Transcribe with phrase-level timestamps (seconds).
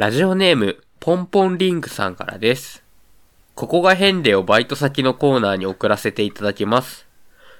[0.00, 2.82] ラジオネーム、ポンポンリングさんからです。
[3.54, 7.06] ここが変でをバイト先のコーナーに送らせていただきます。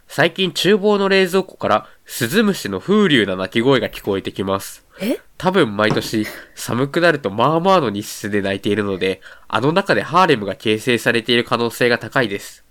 [0.08, 4.86] 最近厨房の冷蔵庫からスズムシの風流な鳴き声が聞こえてきます。
[5.02, 5.20] え？
[5.36, 6.24] 多分毎年
[6.54, 12.64] 寒くなるとまあまあの日数で鳴いているので、あの中でハーレムが形成されている可能性が高いです。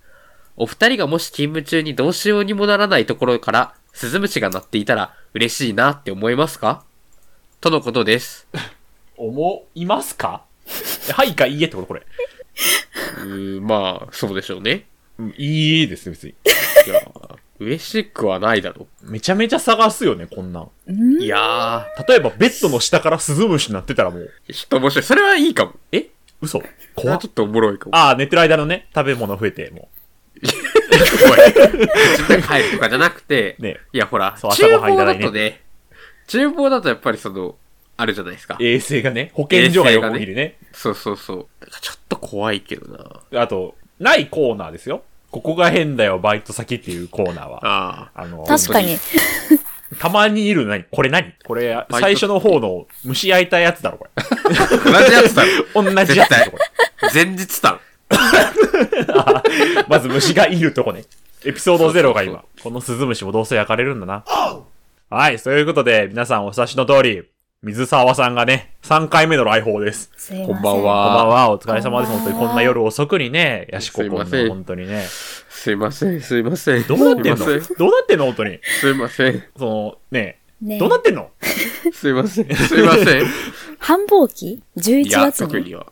[0.56, 6.82] お二人がもし勤務中にどうしようにもならないところからスズムシが鳴っていたら嬉しいなって思いますか？
[7.60, 8.48] とのことです。
[9.20, 10.44] 思いますか？
[11.12, 12.02] はいかいいえってことこれ。
[13.18, 14.86] うーん、まあ、そうでしょうね。
[15.18, 16.30] うんいいですね、別に。
[16.30, 16.34] い
[16.90, 17.02] や、
[17.58, 20.70] 嬉しくはないだろめちゃめちゃ探すよね、こんなん。
[20.86, 21.22] う。
[21.22, 25.02] いや例えば、ベッドの下からスズムシになってたらもう、ー、人面白い。
[25.04, 25.72] それはいいかも。
[25.92, 26.06] え？
[26.40, 26.62] 嘘？
[26.94, 27.96] 怖っはちょっとおもろいかも。
[27.96, 29.88] ああ、寝てる間のね、食べ物増えて、も
[31.22, 31.52] 怖い。
[31.52, 31.62] 口
[32.22, 35.60] の中入るとかじゃなくて、う、 ね、いや、ほら、そう朝厨房ごはんいただいねだとね、
[36.26, 37.56] 厨房だとやっぱりその、
[38.00, 38.56] あるじゃないですか。
[38.60, 40.56] 衛生がね、保健所が横切るね。
[40.72, 41.46] そうそうそう。
[41.82, 42.90] ちょっと怖いけど
[43.30, 43.42] な。
[43.42, 45.02] あと、ないコーナーですよ。
[45.30, 47.60] ここが変だよ、バイト先っていうコーナーは。
[47.62, 48.22] ああ。
[48.22, 48.96] あの、確かに。
[49.98, 51.34] たまにいる何これ何？
[51.44, 54.10] これ、ト最初の方の虫焼いたやつだろ、これ。
[54.92, 55.82] 同じやつだろ。
[55.84, 56.64] 同じやつだろ、これ。
[57.12, 57.80] 前日単。
[59.88, 61.04] まず虫がいるとこね。
[61.44, 62.44] エピソード0が今。
[62.62, 64.24] このスズムシもどうせ焼かれるんだな。
[65.10, 67.24] はい、そういうことで、皆さんお察しの通り、
[67.62, 70.10] 水沢さんがね、3回目の来訪です。
[70.16, 70.32] す。
[70.32, 71.26] こんばんこんばんは。
[71.26, 72.12] は、お疲れ様です。
[72.12, 75.04] 本当にこんな夜遅くにね、ヤシコこん本当にね。
[75.50, 76.84] すいません、すいません。
[76.84, 77.44] どうなってんの？
[77.44, 78.24] どうなってんの？
[78.24, 78.60] 本当に。
[78.80, 79.44] すいません。
[79.58, 81.32] その、ねねどうなってんの？
[81.92, 82.56] すいません。
[82.56, 83.26] すいません。
[83.78, 84.52] 繁忙期？
[84.52, 85.48] い ?11 や、月に？
[85.48, 85.86] 特には。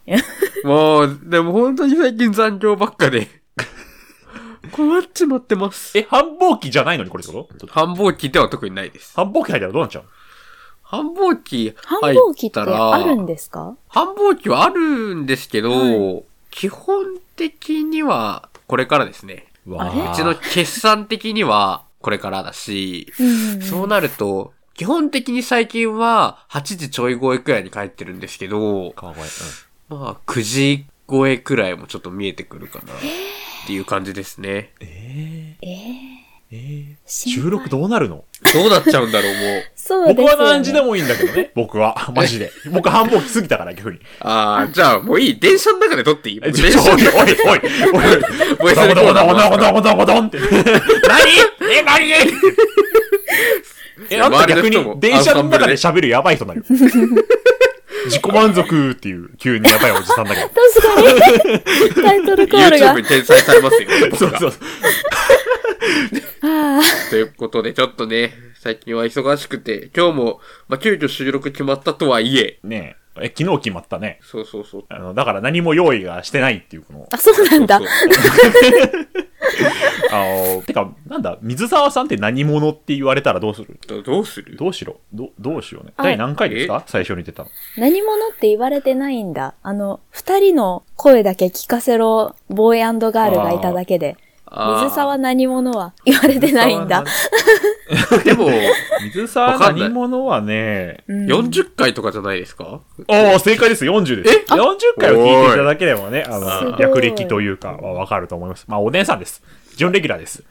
[0.65, 3.29] もう、でも本当に最近残業ばっかで、
[4.73, 5.99] 困っちまってます。
[5.99, 9.13] え、繁忙期じゃないのにこれってこと繁忙期では特にないです。
[9.15, 10.05] 繁忙期入ったらどうなっちゃう？
[10.91, 13.77] 繁忙期繁入忙期ってったら、あるんですか？
[13.89, 17.05] 繁忙期はあるんですけど、は基本
[17.37, 19.49] 的にはこれからですね。
[19.67, 20.11] うあれ？
[20.11, 23.23] うちの決算的にはこれからだし、う
[23.59, 23.61] ん。
[23.61, 29.67] そうなると、基本的に最近は8時ちょい超えくらいに帰ってるんですけど、川越。
[29.91, 32.97] まあ9時超えくらいもちょっと見えてくるかなっ
[33.67, 34.73] ていう感じですね。
[34.81, 38.25] ええー、ー、えー、収録どうなるの？
[38.55, 39.65] どうなっちゃうんだろう、もう。
[39.77, 40.33] そうですよ、ね。
[40.33, 41.51] 僕は何時でもいいんだけどね。
[41.55, 42.11] 僕は。
[42.15, 42.51] マジで。
[42.71, 43.99] 僕繁忙期過ぎたから逆に。
[44.21, 45.39] ああ、じゃあもういい。
[45.39, 46.41] 電車の中で撮っていい？
[46.41, 47.61] 電ょ、おい、車おい、おい、おい、
[48.61, 50.39] ボイスゴトゴレコーダートゴトゴト回すからゴトゴトンって。
[50.39, 50.49] 何
[51.71, 52.13] え、何
[54.11, 56.67] え、あんた逆に電車の中で喋るやばい人になるよ。
[58.07, 60.49] 自己満足っていう急にやばいおじさんだけど。
[60.49, 61.03] 確か
[61.53, 62.03] に。
[62.03, 62.97] タイトルコールが YouTube。
[62.97, 63.89] に転載されますよ。
[64.17, 64.53] そうそう。
[66.43, 66.81] あ
[67.11, 74.21] ということで、ちょっとね、最近は忙しくて、今日も、まあ、急遽収録決まったとはいえ、ねえ、え、昨日決まったね。
[74.23, 74.85] そうそうそう。
[74.89, 77.79] あの、だから何も用意がしてないっていう、このあ。、あ、そうなんだ。
[77.79, 77.89] そ う
[80.11, 83.79] あの、てか、なんだ、水沢さんって何者って言われたらどうする？
[83.87, 84.57] どどうする？
[84.57, 85.01] どうしろ？
[85.13, 85.93] ど、どうしようね？
[85.97, 86.85] あ第何回ですか？
[86.87, 87.49] 最初に言ってたの。
[87.77, 89.55] 何者って言われてないんだ。
[89.63, 94.17] あの、二人の声だけ聞かせろ、ボーイガールがいただけで。
[94.51, 95.93] 水沢何者は？
[96.05, 97.05] 言われてないんだ。
[98.25, 98.49] でも、
[99.03, 102.81] 水沢何者はね、うん40回とかじゃないですか？
[103.09, 103.85] おお正解です。
[103.85, 104.45] 40です。
[104.49, 108.65] 40回を聞いていただければね、あすの、略歴というかはわかると思います。
[108.69, 109.43] まあ、お姉さんです。
[109.77, 110.43] 準レギュラーです。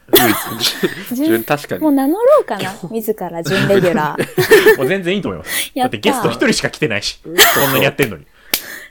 [1.14, 2.72] 準 確かにもう名乗ろうかな。
[2.90, 4.78] 自ら準レギュラー。
[4.78, 5.72] もう全然いいと思います。
[5.76, 8.24] だってゲスト一人しか来てないし、こんなにやってんのに。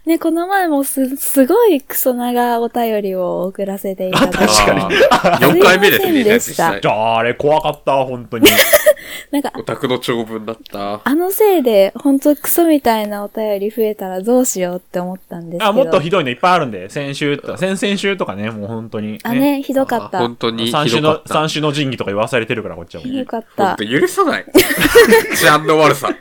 [0.08, 4.38] ね、この前もす、すごいクソ長お便りを送らせていただいて。
[4.38, 4.82] 確かに
[5.12, 8.48] あー4回目ですね、したじゃあ、あれ怖かった、本当に。
[9.32, 11.02] なんか、オタクの長文だった。
[11.04, 15.66] あのせいで、ほんとクソみたいなお便り増えたらどうしようって思ったんですけど。
[15.66, 19.20] あ、もっとひどいのいっぱいあるんで、先週とか、先々週とかね、もう本当に、ね。
[19.24, 20.20] あね、ひどかった。
[20.20, 21.34] 本当に三種の、ひどかった。
[21.34, 23.12] 三種の神器とか言わされてるから、こっちはもう。
[23.12, 24.00] ひどかった本当。
[24.00, 24.46] 許さない。
[25.36, 26.08] 治安の悪さ。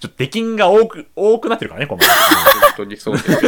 [0.00, 2.13] ちょっと出禁が多く、多くなってるからね、この前。
[2.14, 3.38] 本当にそうですよ。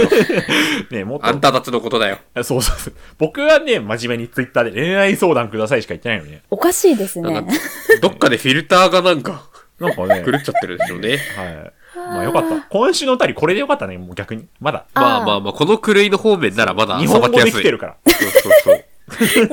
[0.90, 2.18] ね、もっとあんたたちのことだよ。
[2.42, 2.94] そうそうそう。
[3.18, 6.42] 僕はね、真面目にツイッターで恋愛相談くださいしか言ってないのにね。
[6.50, 7.46] おかしいですねなん。
[7.46, 7.52] か、
[8.00, 9.48] どっかでフィルターがなんか、
[9.80, 11.10] なんかね、狂っちゃってるんですよね。
[11.10, 11.72] はい。
[11.96, 12.60] まあよかった。
[12.68, 14.46] 今週のお便りこれでよかったね、もう逆に。
[14.60, 14.86] まだ。
[14.94, 17.28] まあまあまあ、この狂いの方面ならまだ日本語。
[17.28, 17.96] ですきてるから。
[18.06, 18.84] そうそうそう。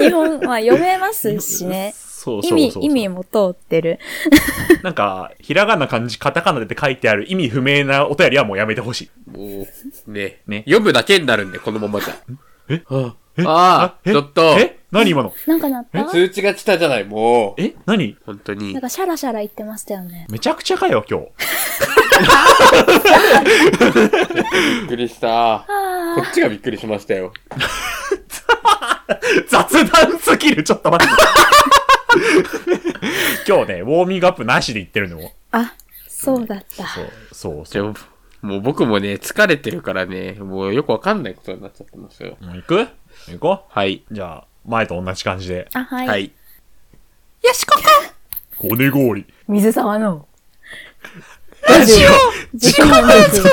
[0.03, 1.93] 日本、まあ 読めますしね。
[2.31, 3.99] 意味そうそうそうそう。、意味も通ってる。
[4.83, 9.37] なんか、ひらがな漢字、カタカナで書いてある意味不明なお便りはもうやめてほしい。
[9.37, 9.67] も
[10.07, 12.15] う、ねね読むだけになるんで、このままじゃ。
[12.69, 12.81] え？
[12.89, 13.43] あえ？
[13.45, 14.13] あー、え？
[14.13, 14.79] ちょっと、え？
[14.91, 15.33] 何今の？
[15.47, 16.05] なんかなった？
[16.05, 17.61] 通知が来たじゃない、もう。
[17.61, 17.73] え？
[17.85, 18.15] 何？
[18.25, 18.81] 本当になん。
[18.81, 20.27] かシャラシャラ言ってましたよね。
[20.29, 21.25] めちゃくちゃかよ、今日。
[24.81, 25.55] びっくりした。
[25.55, 25.65] あ
[26.15, 27.33] こっちがびっくりしましたよ。
[29.49, 31.13] 雑談すぎるちょっと待って。
[33.47, 35.33] 今日ね、ウォーミングアップなしで言ってるのも。
[35.51, 35.73] あ、あ、
[36.07, 36.85] そうだった。
[36.87, 37.93] そう、そう、そう。
[37.97, 42.37] あもう僕もね、疲れてるからね、もうよくわかんないことになっちゃってますよ。
[42.41, 42.87] もう行く？
[43.31, 44.03] 行こはい。
[44.11, 45.69] うじゃあ、前と同じ感じで。
[45.73, 46.07] あ、はい。
[46.07, 46.31] はい。
[48.57, 49.25] 骨氷。
[49.47, 50.27] 水沢の。
[51.67, 53.43] ラジオ時間です。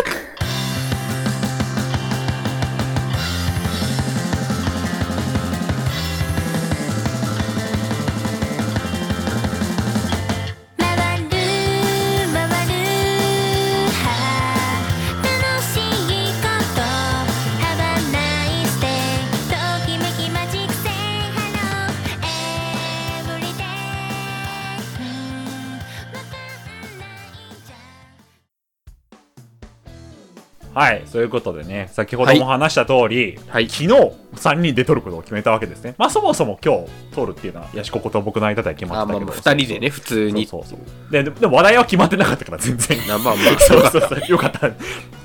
[30.80, 33.88] はい、そういうことでね、先ほども話した通り、はい昨日
[34.34, 35.94] 3人で撮ることを決めたわけですね。
[35.98, 39.26] まあそもそも今日撮るっていうのは、ヤシココと僕の間では決まあ、ってたけど。
[39.26, 40.46] まあまあ、二人でね、普通に。
[40.46, 42.98] そうそうそうでででも話題は決まってなかったから全然。
[43.06, 44.70] なまあまあ、 そうそうそう、よかった。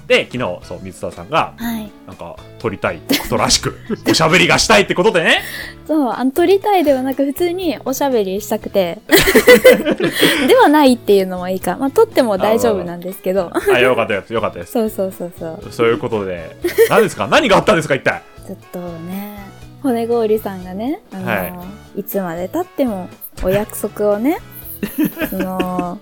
[0.07, 1.90] で、昨日、そう、水田さんが、はい。
[2.07, 3.75] なんか、撮りたいことらしく、
[4.10, 5.42] おしゃべりがしたいってことでね。
[5.88, 9.00] そう、あの、撮りたいではなく、普通におしゃべりしたくて。
[10.48, 11.75] ではないっていうのもいいか。
[11.78, 13.52] まあ、撮っても大丈夫なんですけど。
[13.74, 14.74] あ、よかったです、よかったです。
[14.74, 15.72] そうそうそうそう。
[15.72, 16.56] そういうことで、
[16.90, 17.28] 何ですか？
[17.28, 17.96] 何があったんですか？
[17.96, 18.22] 一体。
[18.46, 19.38] ちょっとね、
[19.81, 21.68] 骨氷さんがね、あの、、は
[21.98, 23.10] いつまで経っても
[23.44, 24.38] お約束をね、
[25.31, 25.98] その、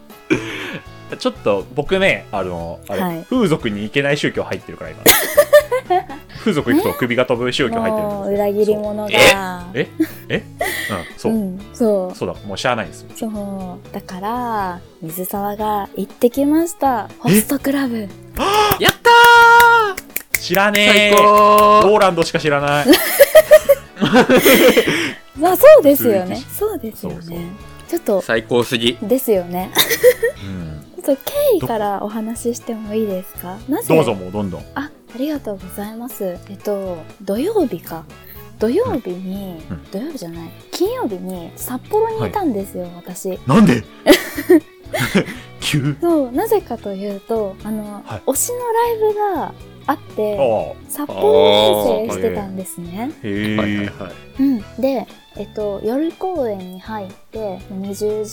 [1.18, 5.04] ちょっと、僕ね、あの、あれ、はい風俗に行けない宗教入ってるから、今。
[6.40, 9.10] 風俗行くと首が飛ぶ宗教入ってるんで裏切り者が、
[9.74, 9.88] え？
[10.30, 10.44] え？
[10.90, 11.36] うん、そうう。
[11.38, 12.18] ん、そう。
[12.18, 13.10] そうだ、もうしゃあないんですよ。
[13.16, 13.94] そう。
[13.94, 17.10] だから、水沢が行ってきました。
[17.20, 18.10] ホストクラブ。
[18.80, 21.12] やったー知らね最え。
[21.12, 22.86] 高ローランドしか知らない。
[25.40, 27.18] まあそうですよねそうですよね。
[27.22, 27.40] そうそう
[27.88, 28.98] ちょっと、最高すぎ。
[29.02, 29.72] ですよね。
[30.44, 30.73] うん。
[31.04, 33.58] ちょっと経緯からお話ししてもいいですか？
[33.68, 33.94] なぜ？
[33.96, 34.62] どうぞもうどんどん。
[34.76, 36.38] あ、ありがとうございます。
[36.50, 38.06] えっと、土曜日か。
[38.60, 43.38] 土曜日に、うん土曜日じゃない、金曜日に札幌にいたんですよ、私。
[43.46, 43.84] なんで？
[45.60, 45.96] 急？
[46.00, 49.54] そう、なぜかというと、あの、はい推しのライブが
[49.88, 53.12] あって、あ札幌遠征してたんですね。
[53.22, 54.10] はいはいは
[54.40, 54.44] い。
[54.44, 54.64] うん。
[54.80, 58.24] で、えっと、夜公演に入って、20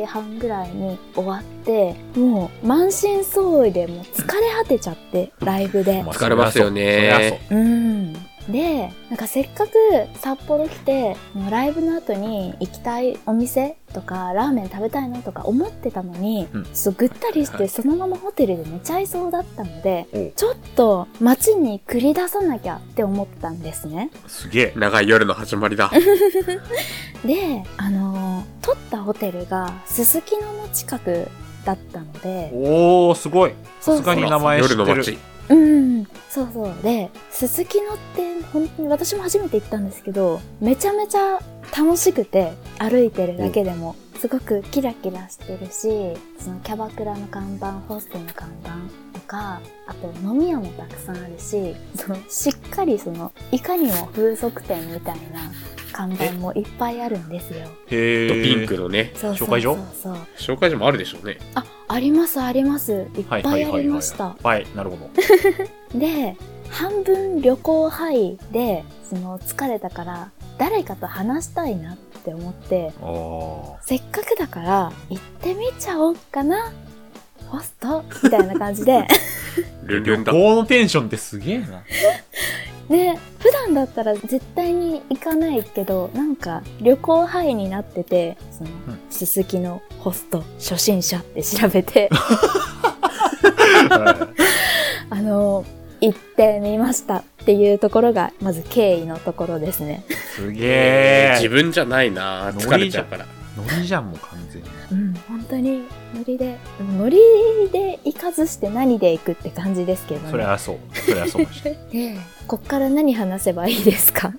[0.00, 6.02] 時半ぐらいに終わって、もう満身創痍でもう疲れ果てちゃって、ライブで。
[6.02, 8.27] まあ疲れますよねうん。
[8.48, 9.72] で、なんかせっかく
[10.14, 16.66] 札幌来て、もうライブの後に行きたいお店とか、ラーメン食べたいなとか思ってたのに、うん
[16.96, 24.10] ぐったりしはいてそのままホテルで寝ちゃいそうだったので、おうちょっと街に繰り出さなきゃって思ったんですね。
[24.26, 24.72] すげえ。
[24.76, 25.90] 長い夜の始まりだ。
[27.24, 31.28] で、あのー撮ったホテルがすすきのの近く
[31.64, 33.52] だったので、おー、すごい。
[33.80, 34.80] さすがに名前知ってる。
[34.80, 35.18] 夜の街。
[35.48, 36.74] うん、そうそう。
[36.82, 41.40] で、すすきのって本当に私も初めて行ったんですけど、めちゃめちゃ
[41.76, 48.70] 楽しくて、歩いてるだけでも、すごくキラキラしてるし、そのキャバクラの看板、ホストの看板
[49.07, 55.52] とか、あと飲み屋もたくさんあるし、そのしっかりその、いかにも風俗店みたいな
[55.92, 57.68] 看板もいっぱいあるんですよ。
[57.90, 58.28] へえ。
[58.28, 60.56] とピンクのね、そうそう紹介所そうそう。
[60.56, 61.38] 紹介所もあるでしょうね。
[61.54, 63.06] あ、ありますあります。
[63.16, 63.82] いっはいぱいいはいはい。
[63.84, 64.36] りました。
[64.42, 65.10] はい、なるほど。
[65.98, 66.36] で、
[66.70, 76.72] 半分旅行範囲で、その疲れたから、誰かと話したいなって思って、あせっかくだから行ってみちゃおうかな。
[77.48, 78.04] ホスト？
[78.22, 79.06] みたいな感じで。
[79.86, 81.82] 旅行のテンションってすげえな。
[82.88, 92.08] で、 普段だったら絶対に行かないけど、なんか旅行範囲になってて、その、うんすすきのホスト初心者って調べて、
[95.10, 95.64] あの、
[96.00, 100.04] 行ってみましたっていうところが、まず経緯のところですね。
[100.36, 101.32] すげえ。
[101.38, 103.26] 自分じゃないな疲れちゃうから。
[103.56, 104.68] ノリじゃん、もう完全に。
[104.92, 105.82] うん、本当に
[106.14, 106.56] ノリで、
[106.96, 107.18] ノリ
[107.70, 110.30] で行かずして何で行くって感じですけどね。
[110.30, 110.78] そりゃそう。
[110.96, 111.46] そりゃそう。
[111.92, 112.16] で、
[112.48, 114.32] こっから何話せばいいですか？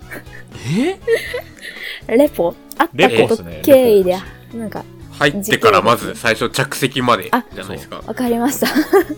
[2.07, 2.17] え？
[2.17, 2.53] レポ？
[2.77, 4.17] あったこと経緯で
[4.53, 8.01] なんか、入ってからまず最初着席まであじゃないですか。
[8.05, 8.67] わかりました。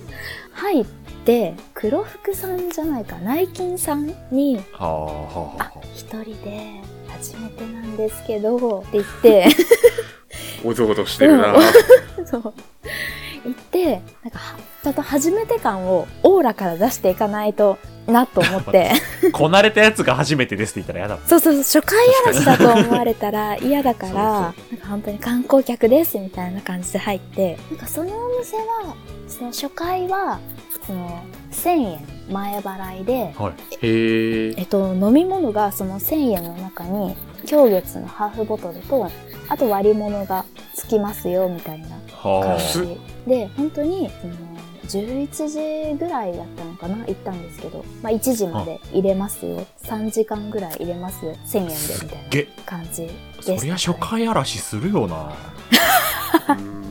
[0.54, 0.86] 入っ
[1.26, 9.48] て、黒服さんじゃないか、内勤さんに、あ、一人で初めてなんですけど、って言って、
[10.64, 11.56] おどおどしてるな
[12.26, 12.54] そう。
[13.44, 17.78] 行って、なんかは、ちゃんと初めて感をオーラから出していかないと
[18.08, 18.92] なと思って。
[19.34, 21.28] こなれたやつが初めてですって言ったら嫌だもん。
[21.28, 24.56] そうそうそう、初回嵐だと思われたら 嫌だから、なんか
[24.90, 28.96] 本当に観光客ですみたいな感じで入って、なんかそのお店は、
[29.28, 30.40] その初回は、
[30.86, 32.00] その、1000円
[32.30, 33.54] 前払いで、はい。
[33.86, 34.54] へえ。
[34.58, 37.16] えっと、飲み物がその1000円の中に、
[37.46, 39.10] 狂月のハーフボトルと、
[39.52, 42.58] あと割り物がつきますよ、みたいなは感あ。
[42.58, 42.98] じ。
[43.30, 44.34] で、本当に、その
[44.88, 49.66] 11時ぐらいだったのかな行ったんですけど、まあ1時まで入れますよ。
[49.84, 51.36] 3時間ぐらい入れますよ。
[51.46, 53.10] 1000円で、みたいげ、な感じ
[53.46, 53.60] で。
[53.60, 55.34] そりゃ初回嵐するよな。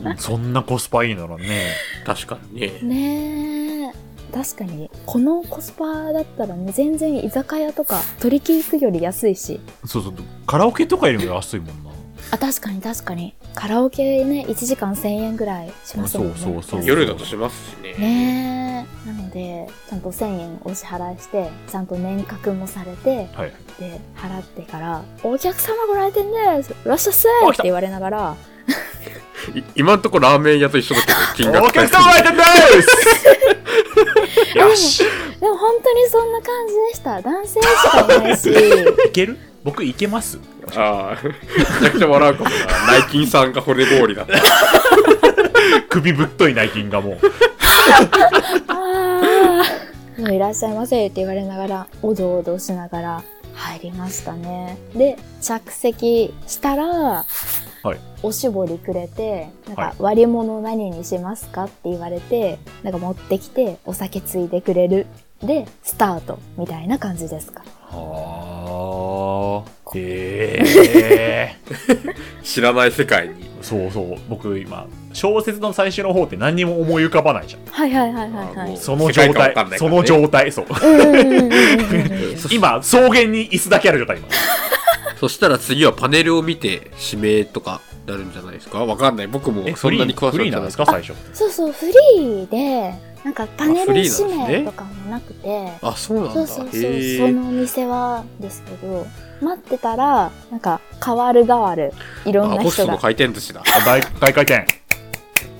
[0.05, 1.73] うんそんなコスパいいならね。
[2.05, 2.79] 確かにね。
[2.83, 3.91] ねえ。
[4.33, 9.59] 確かに、このコスパだったらね、全然居酒屋とか取り行くより安いし。
[9.85, 10.13] そうそう。
[10.47, 11.90] カラオケとかよりも安いもんな。
[12.31, 13.33] あ、確かに確かに。
[13.55, 16.33] カラオケね、1時間1000円ぐらいしますもんね。
[16.37, 17.93] そうそうそう夜だとしますしね。
[17.97, 19.07] ねえ。
[19.07, 23.51] なので、ちゃんと1000円お支払いして、ちゃんと年額もされて、はい。
[23.79, 28.35] で、払ってから、お客様ご来店ですいらっしゃっせーって言われながら、
[29.55, 31.01] い今んとこラーメン屋と一緒だ
[31.35, 35.03] けど、 金お額客様来店です よし。
[35.39, 37.21] でも本当にそんな感じでした。
[37.21, 39.37] 男性しかいないし、いける？
[39.63, 40.39] 僕いけます？
[40.75, 41.31] ああ、 め
[41.65, 42.55] ちゃくちゃ笑うかもな。
[42.93, 44.33] ナイキンさんが惚れ氷だった。
[45.89, 47.17] 首ぶっとい内筋がもう。
[48.67, 49.61] あ
[50.17, 54.77] あ、もういらっしゃいませって言われながら、おどおどしながら入りましたね。
[54.95, 56.85] で、着席したら、
[57.83, 65.07] はいおしぼりくれて、なんはいか割り物何にしますかって言われて、なんか持ってきてお酒ついでくれる。
[65.41, 67.63] で、スタートみたいな感じですか。
[69.95, 71.55] え。
[72.43, 73.49] 知らない世界に。
[73.61, 74.17] そうそう。
[74.29, 77.61] 僕今、小説の最初の方って何にも思い浮かばないじゃん。
[77.71, 78.77] はいはいはいはいはい。
[78.77, 80.65] その状態、そかんないからねの状態、そう。
[82.51, 84.27] 今、草原に椅子だけある状態、今。
[85.19, 88.83] そしたら次はパネルを見て指名とかなるんじゃないですか？
[88.83, 89.27] わかんない。
[89.27, 91.13] 僕もえ、そんなに詳しフくないリーなんですか、最初。
[91.31, 96.33] そうそう、フリーで、なんかパネル指名とかもなくて、あ、そうなんだ。
[96.33, 96.81] そうそうそう。
[96.81, 99.05] そのお店はですけど、
[99.41, 101.93] 待ってたら、なんか、変わる変わる、
[102.25, 102.63] いろんあ、な人が。
[102.63, 103.61] ホストの回転寿司だ。
[103.61, 104.65] あ大大回転。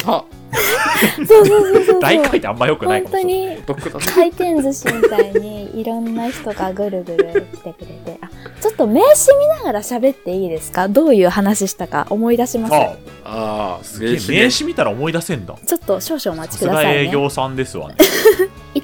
[0.05, 0.23] あ、
[1.27, 1.99] そうそうそうそう。
[1.99, 3.55] 大回転あんま良くないかもし本当れない。
[3.55, 4.11] に。
[4.13, 8.29] 回転寿司みたいに、いろんな人がぐるぐる来てくれて、あ、
[8.61, 10.87] ちょっと名刺見ながら喋っていいですか？
[10.87, 12.05] どういう話したか？
[12.09, 12.73] 思い出します？
[12.75, 14.13] あああ、すげえ
[14.45, 15.55] 名刺見たら思い出せんだ。
[15.65, 17.03] ちょっと少々お待ちくださいね。
[17.05, 17.95] 営業さんですわね。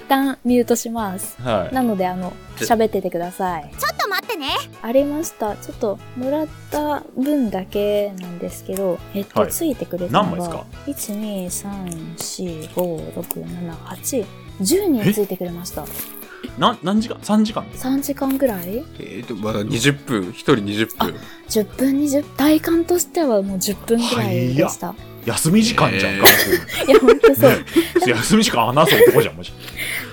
[0.07, 1.35] 一旦ミュートします。
[1.41, 1.75] はい。
[1.75, 3.69] なので、あの、喋っててください。
[3.77, 4.47] ちょっと待ってね
[4.81, 5.57] ありました。
[5.57, 10.55] ちょっと、もらった分だけなんですけど、えっと、はいついてくれたの何枚ですか？
[10.55, 14.25] が、1、2、3、4、5、6、7、8、
[14.61, 15.83] 10人ついてくれました。
[16.57, 18.77] な何時間 ?3 時間？3時間ぐらい？
[18.99, 21.15] えーと、まだ20分、1人20分。
[21.49, 24.95] ?10 分、20、体感としてはもう10分ぐらいでした。
[25.27, 26.91] 休み時間じゃん、へー学校。
[26.91, 27.65] いや、ほんとそう。
[28.09, 29.51] 休み時間話す男じゃん、もし。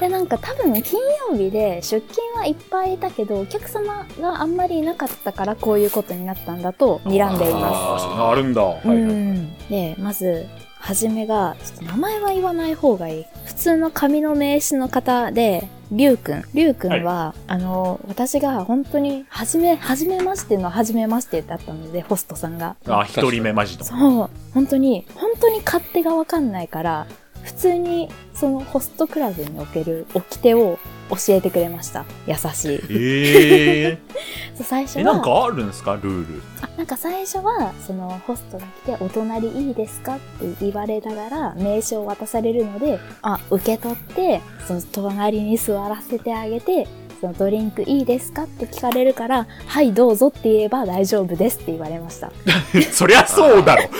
[0.00, 0.98] で、なんか多分金
[1.30, 8.06] 曜日で出勤はいっぱいいたけど、お客様があんまりいなかったからこういうことになったんだと睨んでいます。
[8.06, 8.62] ああ、るんだ。
[8.62, 8.96] はいはい。
[8.98, 9.56] うん。
[9.68, 10.46] で、まず、
[10.80, 13.26] はじめが、ちょっと名前は言わない方がいい。
[13.46, 16.44] 普通の紙の名刺の方で、りゅうくん。
[16.54, 22.74] りゅうくんは、あの、私が本当に、はじめ、はじめましてのはじめましてだったので、ホストさんが。
[22.88, 23.84] あ、一人目マジだ。
[23.84, 24.30] そう。
[24.52, 27.06] 本当に、本当に勝手がわかんないから、
[27.42, 30.78] 普通に、そのホストクラブにおける掟を
[31.10, 32.04] 教えてくれました。
[32.26, 32.80] 優しい。
[32.90, 33.98] ええ
[34.56, 35.94] そう最初は、え、なんかあるんですか？
[35.94, 36.42] ルール。
[36.62, 40.16] あなんか最初は、そのホストが来て、お隣いいですか？
[40.16, 46.86] って言われながら、名刺を渡されるので、あ、受け取って、その隣に座らせてあげて、
[47.20, 48.44] そのドリンクいいですか？
[48.44, 52.30] って聞かれるから、はい、どうぞって言えば大丈夫ですって言われました。
[52.92, 53.82] そりゃそうだろ。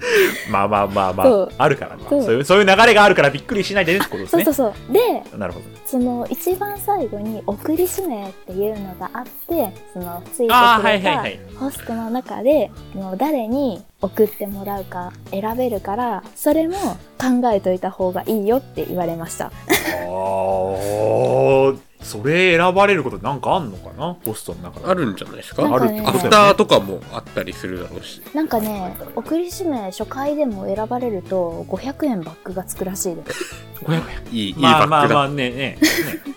[0.50, 2.02] まあまあまあまああるからね。
[2.08, 4.74] そうそういう、そういう流れがあるからびっくりしないでねってことですねそうそう。
[4.86, 4.92] そう。
[4.92, 5.64] で、なるほど。
[5.84, 16.76] その一番最後に送り指名っていうのがあって、そのついてくれたいホストの中で、もう誰に送ってもらうか選べるから、それも
[17.18, 19.46] 考えといた方がいいよって言われました。
[20.06, 24.14] あーそれ選ばれることなんかあんのかな？
[24.24, 24.86] ポストの中で。
[24.86, 25.62] あるんじゃないですか？
[25.62, 28.22] なんかねアフターとかもあったりするだろうし。
[28.34, 33.54] なんかね、送り指名初回でも選ばれると500円バックがつくらしいです。
[33.84, 34.02] 500円。
[34.32, 35.20] いい、いいまあバッグだ。
[35.20, 35.56] あまあまあね、ね。
[35.56, 35.78] ね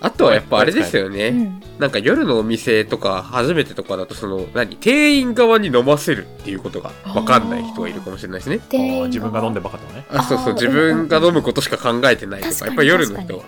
[0.17, 1.27] とはやっぱあれですよね。
[1.29, 1.61] うん。
[1.79, 4.75] なんか夜のお店とか初めてとかだとその、何？
[4.77, 8.59] 店員側に飲ませるっていうことがわかんない人がいるかもしれないですね。
[8.69, 10.05] 店員あー自分が飲んでばかったのね。
[10.09, 13.43] あ、そうそう、あー自分が飲むことしか考えてないとか、確かにやっぱり夜の人は。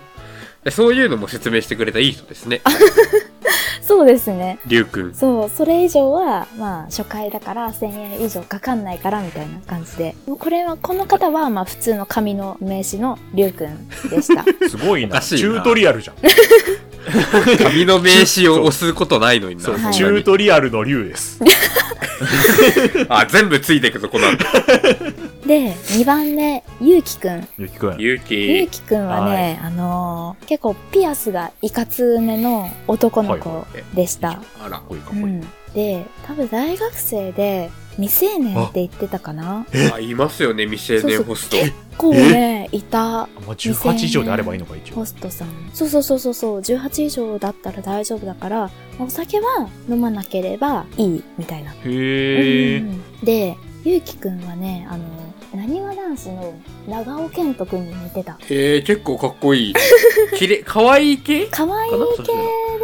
[0.66, 2.60] でそういうのも説明してくれたいい人ですね。
[3.80, 4.58] そうですね。
[4.66, 5.14] りゅうくん。
[5.14, 10.16] そう、それ以上は、まあ、初回だから1000円以上かかんないからみたいな感じで。
[10.26, 14.44] もうこれは、この方は、まあ、普通の紙の名刺のりゅうくんでした。
[14.68, 15.20] すごいな。
[15.20, 16.16] チュートリアルじゃん。
[17.62, 19.62] 紙の名刺を押すことないのにな。
[19.62, 21.38] そう、チュートリアルの竜です。
[23.08, 25.25] あ、全部ついていくぞ、この後。
[25.46, 27.46] で、2番目、ゆうきくん。
[27.56, 27.96] ゆきくん。
[27.98, 28.34] ゆうき。
[28.34, 34.40] ゆうきくんはね、あのー結構ピアスがいかつめの男の子でした。
[34.60, 34.70] あら。
[34.70, 35.22] かっこいいかっこいい。
[35.24, 35.40] うん。
[35.74, 41.56] で、多分大学生で未成年って言ってたかなあ、いますよね、未成年ホスト。
[41.56, 45.06] 結構ね、いたまあ、18以上であればいいのか、一応ホ。
[45.06, 45.48] ストさん。
[45.72, 51.70] そうそうそうそうそう、18以上だったら大丈夫だから、お酒は飲まなければいいみたいな。
[51.70, 52.78] へえ。
[52.78, 55.04] うんうんで、ゆうきくんはね、あの、
[55.56, 56.54] なにわ男子の
[56.86, 58.38] 長尾健人くんに似てた。
[58.48, 59.74] へえ、結構かっこいい。
[60.36, 61.46] きれ、かわいい系？
[61.50, 62.22] 可愛いかな系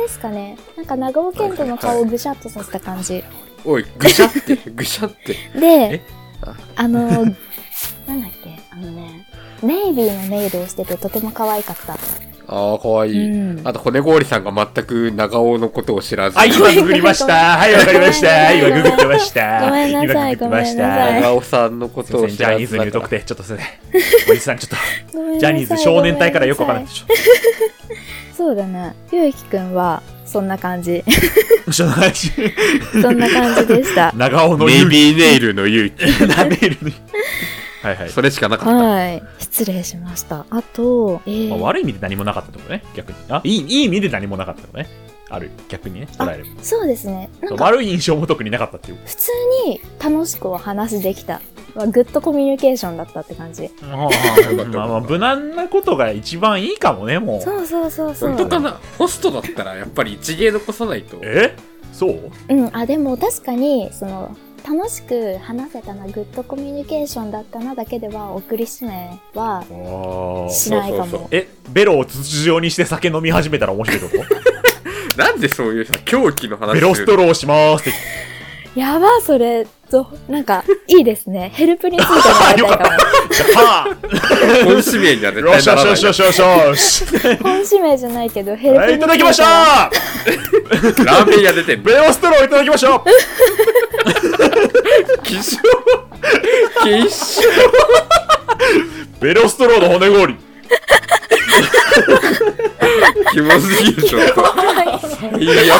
[0.00, 0.56] ですかね。
[0.76, 3.22] なんか長尾健人の顔をぐしゃっとさせた感じ。
[3.64, 5.36] おい、ぐしゃって、 ぐしゃって。
[5.60, 6.00] で
[6.40, 7.34] あ、あの、なんだっ
[8.42, 9.26] け、あのね、
[9.62, 11.98] ネイビーのネイルをしててとても可愛かった。
[12.52, 13.30] ああ、かわいい。
[13.30, 16.36] うんあと、骨氷さんが全く長尾のことを知らず。
[16.36, 17.56] はい、今ググりました。
[17.56, 18.52] はい、わかりました。
[18.52, 19.64] 今ググってました。
[19.64, 21.20] ごめんなさいごめんなさいた。
[21.20, 22.36] 長尾さんのことを知らず。
[22.36, 23.72] ジャニーズに言うとくて、ちょっとすいません。
[24.32, 27.06] おじさん、ちょっと、ジャニーズ少年隊からよくわからないでしょ。
[28.36, 28.94] そうだね。
[29.10, 31.02] ゆうきくんは、そんな感じ。
[31.70, 32.32] そんな話。
[33.00, 34.12] そんな感じでした。
[34.16, 36.04] 長尾のネイ勇ビーネイルの勇気。
[36.12, 36.26] 気。
[36.26, 36.92] なめるに。
[37.82, 38.10] はいはい。
[38.10, 38.74] それしかなかった。
[38.74, 39.22] はい。
[39.38, 40.46] 失礼しました。
[40.50, 43.16] あと、えーまあ、悪い意味で何もなかったってことね、逆に。
[43.28, 43.40] あ？
[43.44, 44.88] いい、いい意味で何もなかったってことね。
[45.28, 46.50] ある、逆にね、捉えれば。
[46.62, 47.30] そうですね。
[47.40, 48.98] なんか、悪い印象も特になかったっていう。
[49.06, 49.30] 普通
[49.66, 51.40] に楽しくお話できた。
[51.74, 53.70] まあ、グッドコミュニケーションだったって感じ。
[53.80, 54.04] まあま
[54.84, 57.40] あまあ、 無難なことが一番いいかもね、もう。
[57.40, 58.28] そうそうそうそう。
[58.34, 58.80] 本当かな？
[58.98, 61.16] ホストだったらやっぱり一芸残さないと。
[61.22, 61.56] え？
[61.94, 62.30] そう？
[62.50, 64.36] うん、あ、でも確かに、その、
[64.68, 69.64] 楽しく話せたな、グッドコミュニケーションだったなだけでは、送り指名は。
[70.50, 71.28] しないかそうそうも。
[71.30, 74.08] え、ベロを筒状にして酒飲み始めたら面白いこ
[75.16, 77.98] なんでそういうさ、狂気の話とベロストローしますって。
[78.74, 81.50] やば、それ、と、なんか、いいですね。
[81.54, 82.06] ヘルプについ
[82.56, 83.94] てもらいたいかも。
[84.64, 85.96] 本指名には絶対ならない。
[85.96, 87.04] しよしよしよし。
[87.42, 91.76] 本指名じゃないけど、ヘルプはい、にいただきましたラーメン屋出て。
[91.76, 93.02] ベロストローいただきました
[95.32, 95.58] 希少
[96.82, 97.42] 希少
[99.20, 100.36] ベロストローの骨氷。
[103.32, 105.38] キモすぎるちょっと。
[105.38, 105.76] いや、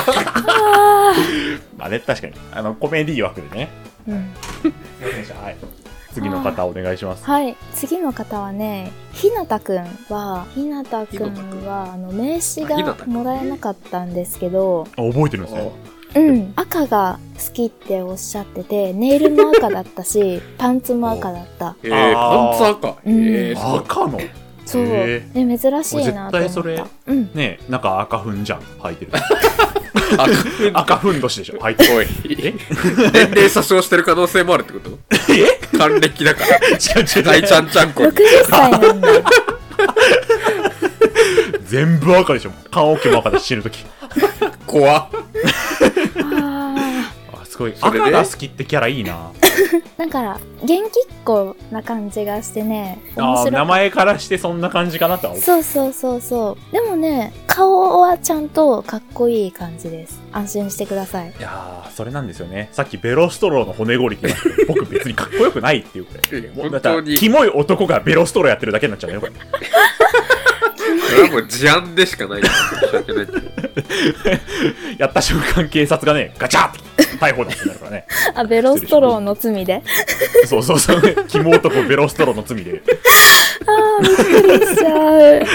[1.76, 2.34] まあね、確かに。
[2.52, 3.68] あの、コメディ枠でね。
[4.08, 4.14] うん。
[5.42, 5.56] はい。
[6.14, 7.24] 次の方お願いします。
[7.24, 7.56] はい。
[7.74, 15.72] 次の方はね、ひなたくんは、ひなたくんんは、あの、名刺がもらえなかったんですけど、あ、覚えてるんですね。
[16.14, 16.52] うん。
[16.56, 21.74] 赤が好きっておっしゃってて、ネイルも赤だったし、 パンツも赤だった。
[21.82, 22.88] えー、パンツ赤？
[23.04, 23.76] うんえー。
[23.78, 24.20] 赤の？
[24.64, 24.82] そう。
[24.84, 26.40] へで、珍しいなと思った。
[26.40, 27.30] 絶対それうん。
[27.34, 29.12] ねえ、なんか赤ふんじゃん、履いてる。
[30.72, 31.94] 赤赤ふんどしでしょ、履いてる。
[31.96, 32.06] おい。
[33.12, 34.90] 年齢詐称してる可能性もあるってこと？
[35.32, 35.58] え？
[35.76, 36.56] 還暦だから。
[36.58, 38.12] 違う違う違う大ちゃんちゃんこに。
[38.12, 38.14] 60
[38.48, 39.08] 歳なんだ。
[41.66, 42.50] 全部赤でしょ。
[42.70, 43.84] 棺桶も赤で死ぬとき。
[44.72, 45.08] 怖っ。
[46.32, 47.74] ああ、すごい。
[47.76, 48.00] それで？
[48.00, 49.30] 赤が好きってキャラいいな。
[49.42, 50.90] ーだから、元気っ
[51.24, 53.44] 子な感じがしてね、面あ。
[53.50, 55.44] 名前からしてそんな感じかなとは思う。
[55.44, 56.72] そうそうそうそう。
[56.72, 60.20] でもね、顔はちゃんとかっこいい感じです。
[60.32, 61.28] 安心してください。
[61.38, 62.70] いやー、それなんですよね。
[62.72, 66.48] さっきベロストローの骨氷って言いましたけど、僕別にかっこよくないっていうくらい。
[66.56, 67.18] もうだったら本当に？
[67.18, 69.32] キモい男がベロストローやってるだけになっちゃうね、これ。
[71.12, 72.42] それはもう事案でしかない。
[72.42, 72.48] 申
[72.90, 73.38] し訳ないけど。
[74.98, 76.78] やった瞬間警察がね、ガチャって
[77.18, 78.06] 逮捕だってなるからね。
[78.34, 79.82] あ、ベロストローの罪で？
[80.46, 81.00] そうそうそう。
[81.28, 82.82] キモ男ベロストローの罪で。
[83.66, 85.46] あー、びっくりしちゃう。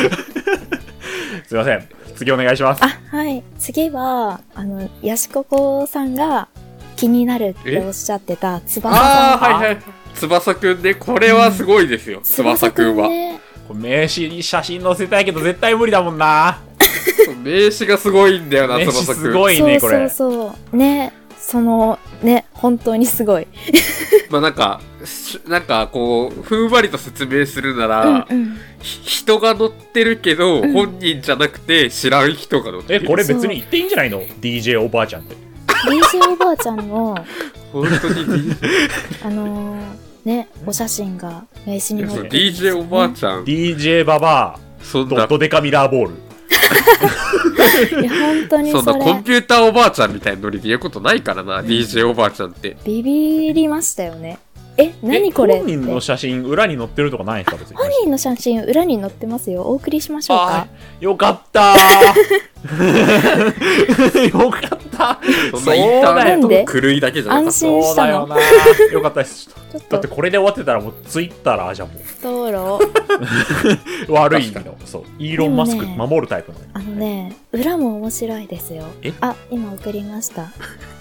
[1.48, 1.88] すいません。
[2.16, 2.84] 次お願いします。
[2.84, 3.44] あ、はい。
[3.60, 6.48] 次は、あの、ヤシココさんが
[6.96, 9.78] 気になるっておっしゃってた翼さんああ、はいはい。
[10.16, 12.22] 翼くんね、これはすごいですよ。
[12.24, 13.08] 翼くんは。
[13.08, 13.40] ね。
[13.68, 16.60] これ名刺に写真載せたいけど絶対無理だもんな。
[17.44, 19.14] 名詞がすごいんだよな、名その作。
[19.16, 20.10] 詞すごいね、これ。
[20.10, 20.78] そうそうそう。
[20.78, 23.48] ね、その、ね、本当にすごい。
[24.30, 28.58] まあなんか、しなんかこう、ふんわりと説明するなら、うんうん。
[28.82, 33.08] ひ人が乗ってるけど、うん本人じゃなくて知らん人が乗ってえ、る。
[33.08, 35.36] これ別に言っていいんじゃないの ?DJ おばあちゃんって。
[35.86, 37.16] DJ おばあちゃんの、
[37.72, 38.56] 本当に
[39.24, 46.16] あのーね、お写真が名刺に載そうってるんですよ DJ おばあちゃん、DJ ババア、そんな、ドデカミラーボール。
[48.02, 52.76] いや、本当にそそんなコンれ、ピューターおばあちゃんみたいなノリで言うことないからな、DJ おばあちゃんって。
[52.84, 54.38] ビビりましたよね。
[54.80, 55.58] え、何これ？
[55.58, 57.58] 本人の写真、裏に載ってるとかないんですか？
[57.58, 57.78] 別に。
[57.78, 59.64] 本人の写真裏に載ってますよ。
[59.64, 60.68] お送りしましょうあか？
[61.00, 65.20] ーよかったーよかった
[65.52, 67.48] そんなインターネットの狂いだけじゃなかった。
[67.48, 68.36] 安心そうだよな
[68.92, 69.48] よかったです。
[69.72, 72.86] ちょっとだって、これで終わってたらもうツイッターじゃんも道路。
[74.08, 74.76] う悪い意味の。
[74.86, 75.04] そう。
[75.20, 76.68] イーロン・マスク守るタイプのね。
[76.74, 79.12] あのね、裏も面白いですよえ？
[79.22, 80.48] あ、今送りました。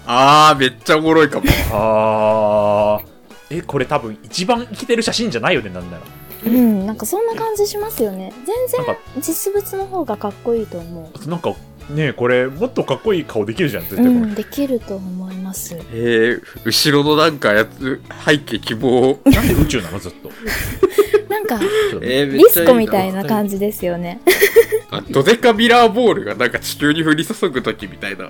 [0.05, 1.45] あー、めっちゃおもろいかも。
[1.71, 3.16] あー。
[3.49, 6.03] え、これ多分一番生きてる写真じゃないよね、なんなら。
[6.45, 8.31] うん、なんかそんな感じしますよね。
[8.45, 11.55] 全然実物の方がかっこいいと思なんか、
[11.89, 13.97] ねこれ、もっとかっこいい顔できるじゃん、絶う。
[13.97, 14.15] 対これ。
[14.19, 15.75] うん、できると思います。
[15.91, 19.19] えー、後ろのなんかやつ、背景希望。
[19.25, 20.29] なんで宇宙なの、ずっと。
[21.37, 21.59] なんか、
[22.01, 24.19] えー、めっリちゃいいスコみたいな感じですよね。
[24.89, 28.29] あドデカミラーボールがなんか地球に降り注ぐ時みたいな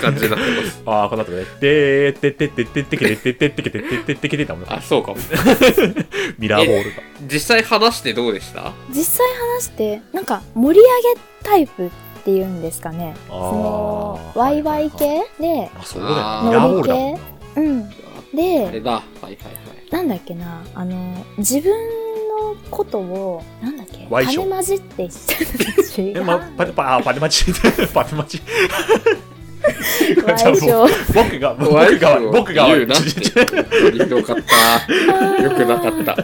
[0.00, 0.82] 感じになってます。
[0.86, 5.16] あー、この後ね、てーてってってってってけてってってってけてってってってけてたもんあ、そうかも。
[6.38, 6.96] ミラーボールが。
[7.22, 11.90] 実際話してどうでした実際話して、なんか盛り上げタイプっ
[12.24, 13.14] ていうんですかね。
[13.28, 16.20] その、はいワイワイ系で、あ、そうだよね。
[16.22, 17.20] あーミラーボールだもんな
[17.56, 17.90] うん。
[18.34, 18.92] で、あれだ。
[18.92, 19.36] はいはいはい。
[19.90, 21.72] なんだっけな、あの、自分
[22.54, 25.08] のことを、なんだっけ、ワイショ種混じって
[26.56, 27.44] パテパ、あパテマチ、
[27.92, 28.40] パテマチ。
[30.26, 35.42] ワイショ僕が、僕が、ョ僕が、言うなってひどかった。
[35.42, 36.14] よくなかった。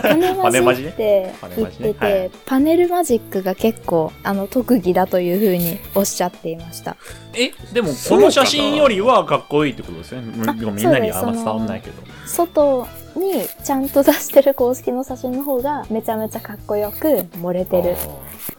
[0.00, 6.96] 種パネマジねてパネ言ってマジねて、はいパネルマジックが結構あの特技だというふうにおっしゃっていました。
[7.34, 10.22] え、でも、この写真よりはかっこいいってことですね。
[10.46, 11.94] あみみんなにあんま伝わんないけど。
[12.26, 17.96] 外にちゃんと出してる公式の写真の方がめちゃめちゃかっこよく漏れてる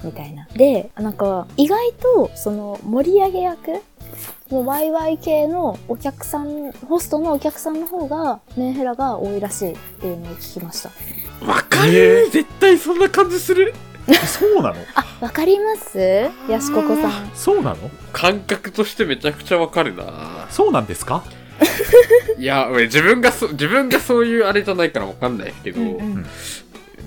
[0.03, 0.47] みたいな。
[0.53, 3.81] で、なんか意外とその盛り上げ役
[4.49, 10.89] のワイワイ系のお客さん、ホストのお客さんの方がメンヘラが多いらしいっていうのを聞きました。
[11.45, 13.73] わかる、絶対そんな感じする？
[14.27, 14.75] そうなの？
[14.95, 15.97] あ、わかります？
[16.49, 17.31] ヤシココさん。
[17.33, 17.77] そうなの？
[18.11, 20.47] 感覚としてめちゃくちゃわかるな。
[20.49, 21.23] そうなんですか？
[22.37, 26.25] いや、俺自分がそ、自分がそういうあれじゃないからわかんないけど、うんうん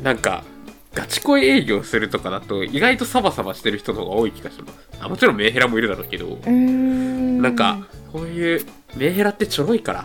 [0.02, 0.44] なんか、
[0.92, 4.74] ガチ恋営業するとかだと、意外とサバサバしてる人の方が多い気がします。
[5.00, 10.04] あもちろんメンヘラもいるだろうけど、うーんなんか、こういう、メンヘラってちょろいから、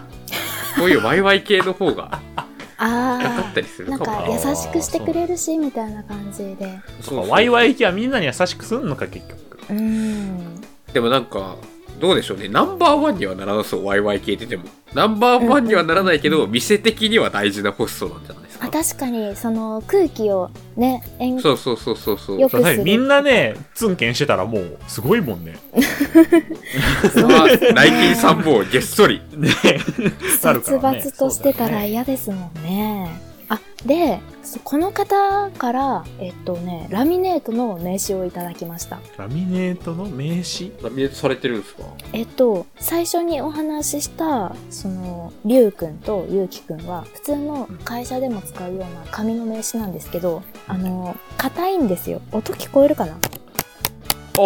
[0.77, 2.45] こういうワイワイ系の方が かか
[2.79, 4.05] あったりするかもな。
[4.05, 6.79] か優しくしてくれるし、みたいな感じで。
[7.01, 9.59] そうか、ワイワイ系はみんなに優しくすんのか、結局。
[9.69, 10.61] うーん。
[10.93, 11.57] でもなんか、
[11.99, 12.47] どうでしょうね。
[12.47, 14.63] ナンバーワンにはならなそう、ワイワイ系ってでも。
[14.93, 18.83] ナンバーワンにはならないけど、店的には大事なホストなんじゃないですあ、か。
[18.83, 22.39] 確かに、その空気をね、演そうそうそうそうそう。
[22.39, 22.83] よくする。
[22.83, 25.57] みんなね、ツンケンしてたらもう、すごいもんね。
[27.27, 29.21] まあ、ナイキンさんもげっそり。
[29.35, 29.49] ね
[30.39, 33.28] 殺伐としてたら嫌ですもんね。
[33.49, 38.99] あ、で、そこの方から、えっとね、ラミネートの名刺をいただきました。
[39.17, 40.71] ラミネートの名刺？
[40.83, 41.83] ラミネートされてるんですか？
[42.13, 52.21] えっと、最初にお話しした、その、りゅうくんとゆうきくんは、普通の会社でも使うような紙の名刺なんですけど、あの、硬いんですよ。
[52.31, 53.13] 音聞こえるかな？
[53.13, 53.17] あ、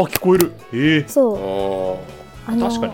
[0.04, 0.54] 聞こえる。
[0.74, 1.34] ええそ
[2.48, 2.50] う。
[2.50, 2.94] あの、確かに。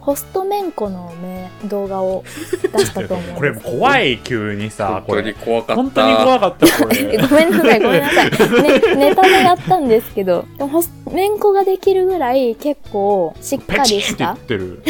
[0.00, 2.24] ホストメンコのめ動画を
[2.62, 5.34] 出したと思うこれも怖い、急にさ、こ本当にれ。
[5.34, 5.74] 怖かった。
[5.76, 7.18] 本当に怖かった、こ えれ。
[7.18, 8.30] ごめんなさい、ごめんなさい。
[8.62, 14.38] ね、ネタでやったんですけど、でもホスめんこができるぐらい結構しっペかチンって言りしたっ。
[14.38, 14.82] てる。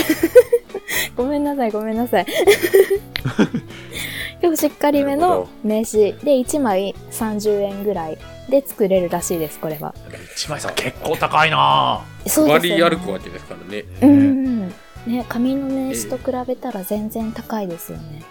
[1.17, 2.27] ごめんなさい、ごめんなさい。
[4.41, 9.95] 結構しっかりめの名刺で1枚30円ぐらいで作れるらしいです、これは。
[10.37, 12.97] 一枚さ、結構高いなそう割りですよね。
[12.97, 13.85] 歩くわけですからね。
[14.03, 14.54] うんうん。
[15.07, 18.23] ね、紙の名刺と比べたら全然高いですよね。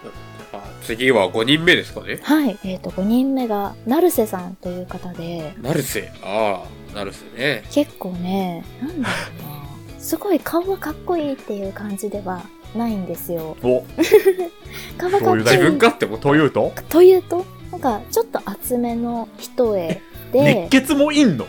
[0.54, 2.20] あ次は5人目ですかね？
[2.24, 2.58] はい。
[2.64, 6.12] えっ、と、5人目が、成瀬さんという方で、ナルセ。
[6.24, 7.64] ああ、ナルセね。
[7.72, 9.48] 結構ね、なんだろう
[9.96, 10.00] な。
[10.00, 12.44] すごい顔がかっこいいっていう感じでは
[12.76, 13.56] ないんですよ。
[13.64, 13.84] お、
[14.98, 15.44] 顔がかっこいい。
[15.44, 16.24] 自分かって思った。
[16.24, 16.36] と？
[16.36, 20.00] いうとというと、なんかちょっと厚めの一重
[20.32, 21.46] で熱、血もいんの？
[21.46, 21.48] あ、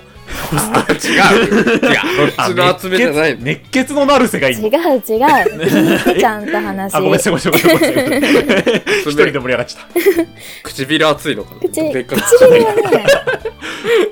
[0.54, 1.50] 違う。
[1.50, 1.74] 違う。
[2.16, 3.44] どっちの集めじゃないの。
[3.44, 4.70] 熱血の成瀬がいい違う違う。
[4.72, 6.94] 聞いてちゃんと話。
[6.94, 8.82] あ、ごめんなさい、ごめんなさい、ごめんなさい。
[9.02, 10.68] 一人で盛り上がっちゃった。
[10.68, 13.06] 唇熱いのかな口、でっかく唇はね、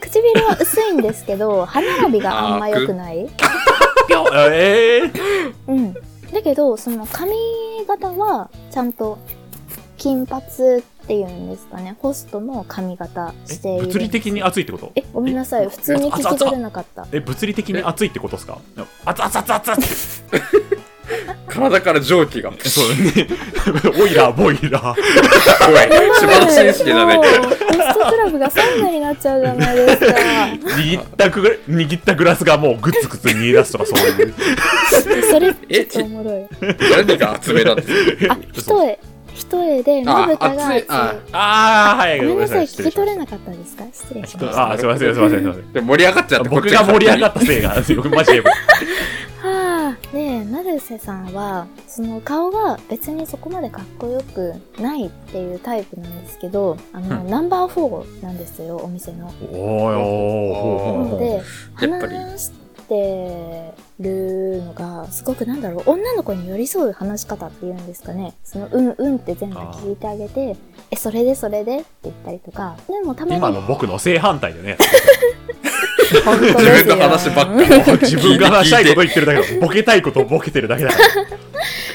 [0.01, 3.29] 唇は薄いんですけど、歯並びがあんま良くない
[4.09, 5.11] ぴょんえー、
[5.69, 5.95] うん。
[5.95, 6.01] だ
[6.43, 7.33] けど、その髪
[7.87, 9.19] 型は、ちゃんと、
[9.97, 10.49] 金髪っ
[11.07, 13.87] ていうんですかね、ホストの髪型している。
[13.87, 14.93] 物理的に熱いってこと？
[14.95, 15.69] え、ごめんなさい。
[15.69, 17.07] 普通に聞き取れなかった。
[17.13, 18.59] え、物理的に熱いってことですか？
[19.05, 20.41] 熱々熱々熱って。
[21.47, 22.51] 体から蒸気が。
[22.65, 23.29] えそうだね。
[23.99, 24.95] ボイラー、ボイラー。
[24.95, 27.17] おい、一番紳士だね。
[27.17, 30.07] ホストクラブがサウナになっちゃうじゃないですか。
[30.07, 34.35] 握ったグ握ったグラスがもうグツグツ煮え出すとかそういう。
[35.31, 35.85] それ、え？
[35.85, 36.49] ちょっとおもろい。
[37.07, 38.99] 何が厚めなんですかあ、一重、
[39.35, 40.85] 一重で、まぶたが厚い。
[40.89, 43.85] ああー、はい、ごめんなさい、聞き取れなかったですか？
[43.93, 44.55] 失礼しました。
[44.55, 44.71] た。
[44.73, 45.73] あー、すいません、すいません、すいません。
[45.73, 48.41] で盛り上がっちゃって、僕が盛り上がったせいが、 僕マジで。
[48.41, 59.33] はあ、ねえ、成瀬さんは、その顔が別にそこまでかっこよくないっていうタイプなんですけど、あの、うんナンバー4なんですよ、お店の。
[59.53, 62.51] おーおーなので、やっぱり話し
[62.89, 68.35] てるのが、すごくなんだろう、女の子に寄り添う話し方っていうんですかね。
[68.45, 70.57] その、うんうんって全部聞いてあげて、
[70.91, 71.79] え、それでそれで？
[71.79, 74.77] って言ったりとか、でもたまに、今の僕の正反対でね。
[76.25, 77.99] 本当ですよ自分の話ばっかり。
[78.03, 79.61] 自分が話したいこと言ってるだけだ。
[79.61, 80.99] ボケたいことをボケてるだけだか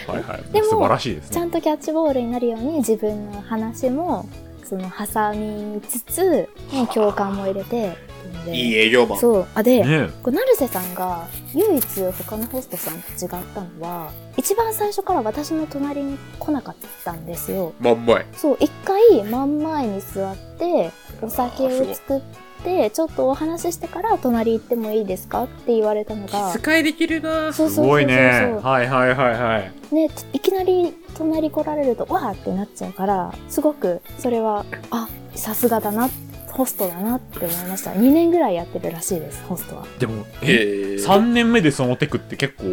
[0.08, 0.14] ら。
[0.14, 0.54] はいはい。
[0.54, 1.36] でも素晴らしいですね。
[1.36, 4.28] ちゃんとキャッチボールになるように自分の話も
[4.64, 6.48] その挟みつつ、ね、
[6.94, 7.96] 共感も入れて
[8.46, 9.20] でいい営業マン。
[9.20, 18.26] そうあで、ねこう成瀬さんが唯一他のホストさんと違ったのは一番最初から私の隣に来なかったんですよまんまい。
[18.34, 22.22] そう一回真ん前に座ってお酒を作っ
[22.64, 28.58] てちょっとお話ししてから隣行ってもいいですかって言われたのが気遣いできるなすごいね。
[28.62, 29.96] はいはいはいはい。
[29.96, 36.10] ね、いきなり隣来られると、わーってなっちゃうから、すごく、それは、あ、さすがだな、
[36.58, 37.92] ホストだなって思いました。
[37.92, 39.86] 2年ぐらいやってるらしいです、ホストは。
[40.00, 40.96] でも、え、へえ。
[40.96, 42.64] 3年目でそのテクって結構、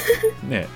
[0.48, 0.66] ね、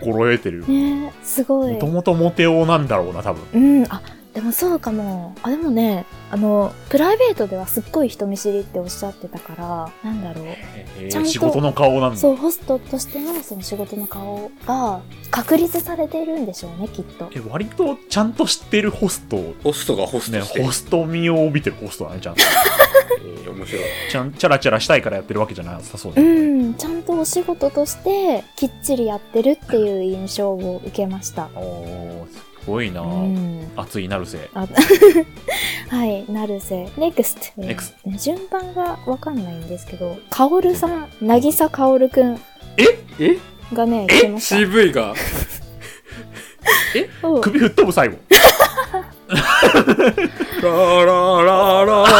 [0.00, 0.66] 心得てる。
[0.66, 1.86] ねすごいもと。
[1.86, 3.42] もとモテ男なんだろうな、多分。
[3.54, 4.02] うん、あ、
[4.34, 5.34] でもそうかも。
[5.42, 10.44] あ、でもね、あの、プライベートではすっごい人見知りっておっしゃってたから、なんだろう。
[10.46, 12.16] えーちゃんと仕事の顔なんだ。
[12.16, 15.00] そう、ホストとしてのその仕事の顔が
[15.32, 17.28] 確立されているんでしょうね、きっと。
[17.34, 20.64] え、割とちゃんと知ってるホストをホストがホスね、トしてる。
[20.66, 22.40] ホスト味を帯びてるホストだね、ちゃんと。
[23.24, 23.82] えー面白い。
[24.12, 26.28] ちゃん、チャラチャラしたいからやってるわけじゃなさそううだね。
[26.68, 31.48] ん、ちゃんとお仕事としてきっちりやってるっていう印象を受けました。
[31.56, 33.70] おー、すごいな、うん。
[33.76, 34.48] 熱いなるせ。
[34.54, 34.66] あ
[35.88, 36.84] はい、成瀬。
[36.96, 37.52] NEXT。
[37.58, 42.40] えー NEXT 順番がわかんないんですけど、かおるさん、なぎさかおるくん
[43.18, 43.38] え？
[43.72, 44.56] がね、来ました。
[44.56, 45.14] ?CV が。
[47.22, 48.16] そう首吹っ飛ぶ最後。
[49.30, 49.38] ラ
[50.62, 52.10] ラララララ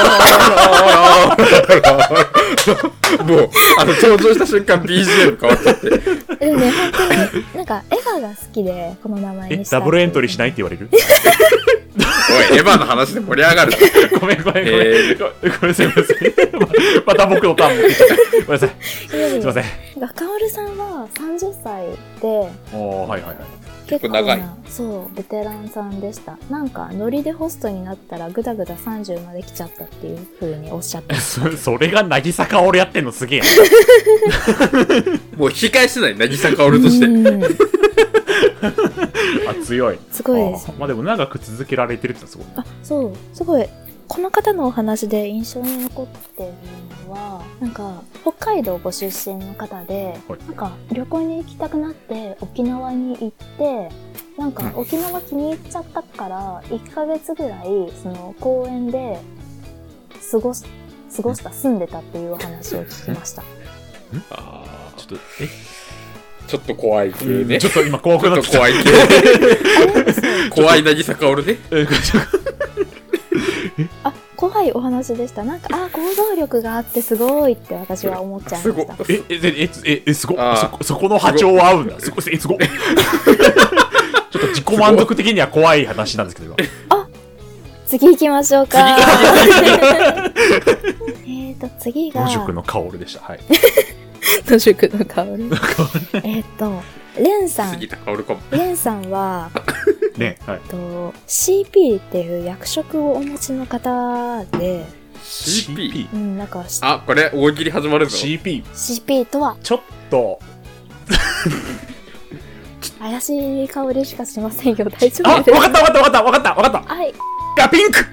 [3.24, 5.90] もう、あの、登場した瞬間 BGM 変わっちゃって。
[5.90, 9.79] でもね、本当に、なんか、エヴァが好きで、この名前え、にした。
[9.81, 13.79] ダブルエントリーしないって言われるおい、エヴァの話で盛り上がるな。
[14.20, 14.79] ごめんごめんごめん。
[14.79, 16.07] えーごめんごめんすいません。
[17.05, 18.14] また僕のターン持ってきちゃった。
[18.14, 18.70] ごめんなさい。
[18.81, 19.64] すいません。
[20.00, 23.37] なんか、かおるさんは30歳で、おー、はいはいはい。
[23.90, 33.46] 結構長いなそうベテランさんでしたなんかノリでホストになったらグダグダ30まで来ちゃったっていう風におっしゃって そそれが渚か俺やってんのすげえな。
[35.37, 37.07] もう引き返せない、渚薫として。
[37.07, 37.44] うん
[39.48, 39.98] あ、強い。
[40.11, 42.46] すごいですまあでも長く続けられてるってのはすごい。
[42.57, 43.66] あそうすごい
[44.10, 46.52] この方のお話で印象に残ってる
[47.06, 53.88] のはなんか北海道ご出身の方で、はいなんか旅行に行きたくなって沖縄に行って
[54.36, 59.20] なんか沖縄気に入っちゃったから1ヶ月ぐらいその公園で
[60.28, 60.64] 過ごし
[61.14, 63.44] 過ごした住んでたっていうお話を聞きました。
[64.30, 65.80] あちょっと、え、ー
[66.48, 67.58] ちょっと怖い系ね。
[67.60, 68.58] ちょっと今怖くなってきた。
[68.58, 68.90] 怖い系。
[70.50, 71.58] 怖い渚薫ね。
[74.62, 75.44] えちょっとあ怖いお話でした。
[75.44, 79.04] なんかあ行動力があってすごいって私は思っちゃいました。
[79.04, 81.98] すえ、え、え、え、え、すごそこ、そこの波長は合うんだ。
[82.00, 86.56] すごい、え、すご ちょっと自己満足的には怖い話なんですけど、今
[87.86, 88.96] 次行きましょうか。
[91.26, 93.22] えっと次が野宿の薫でした。
[93.24, 93.40] はい。
[94.48, 95.50] 野宿の香り。
[96.24, 96.82] えっと
[97.16, 97.80] レンさん。
[97.80, 99.50] レンさんは
[100.16, 100.60] ね、はい。
[100.62, 104.86] えっと CP っていう役職をお持ちの方で
[105.22, 106.08] CP?
[106.12, 108.16] うん、なんか、しあ、これ、大喜利始まるぞ。
[108.16, 108.64] CP。
[108.64, 109.56] CP とは？
[109.62, 110.40] ちょっと、
[112.98, 114.86] 怪しい香りしかしませんよ。
[114.98, 115.60] 大丈あ、わ夫です？
[115.60, 117.14] かったわかったわかったわかったわかったはい。
[117.58, 118.04] あ、ピンク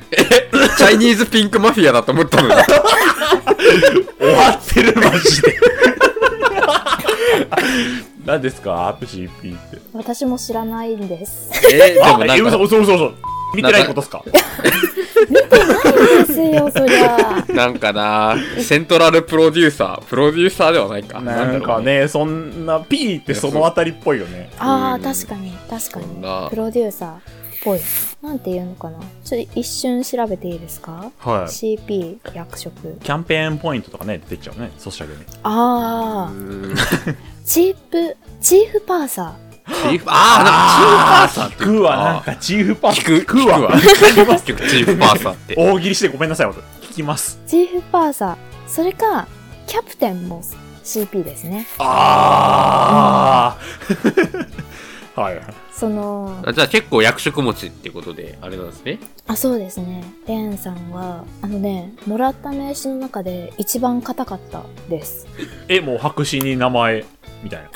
[0.78, 2.54] チャイニーズピンクマフィアだと思ったのに。
[4.20, 5.60] 終わってる、マジで。
[8.26, 9.78] 何ですか ?CP って。
[9.94, 11.50] 私も知らないんです。
[11.72, 13.14] えー、であ、え、もなんか、嘘嘘嘘嘘。
[13.56, 14.22] 見てないことっすか？
[14.26, 14.32] で
[16.26, 17.46] すよ、そりゃ。
[17.48, 21.22] なんかな、セントラルプロデューサー、プロデューサーではないか。
[21.22, 21.62] なん。
[21.62, 24.50] かね、そんな、P ってそのあたりっぽいよね。
[24.60, 26.50] ああ、うん確かに、確かそんなに。
[26.50, 27.20] プロデューサーっ
[27.64, 27.80] ぽい。
[28.22, 29.00] なんていうのかな？
[29.24, 31.12] ちょっと一瞬調べていいですか？
[31.20, 31.46] はい。
[31.46, 32.98] ?CP 役職。
[33.04, 35.20] キャンペーンポイントとかね、出てきちゃうね、ソシャゲに。
[35.44, 36.76] ああ、うん
[37.46, 39.36] チープ、チーフパーサ
[39.68, 43.04] チーフ、あー、なんかチーフパーサーって聞くわ、なんかチーフパーサー。
[43.04, 43.72] 聞く、聞くわ。
[43.74, 45.56] 結局チーフパーサーって。
[45.58, 47.40] 大喜利してごめんなさい、聞きます。
[47.46, 47.50] ー。
[47.50, 48.38] チーフパーサー。
[48.70, 49.28] それか、
[49.66, 50.42] キャプテンも
[50.84, 51.68] CP ですね。
[51.80, 53.58] あ
[55.16, 55.42] あ はい。
[55.78, 58.98] その、あじゃあ結構役職持ちってことで、あれなんですね。
[59.28, 60.04] あ、そうですね。
[60.28, 65.28] レンさんは、あのね、もらった名刺の中で一番硬かったです。
[65.70, 67.06] え、もう白紙に名前、
[67.44, 67.70] みたいな。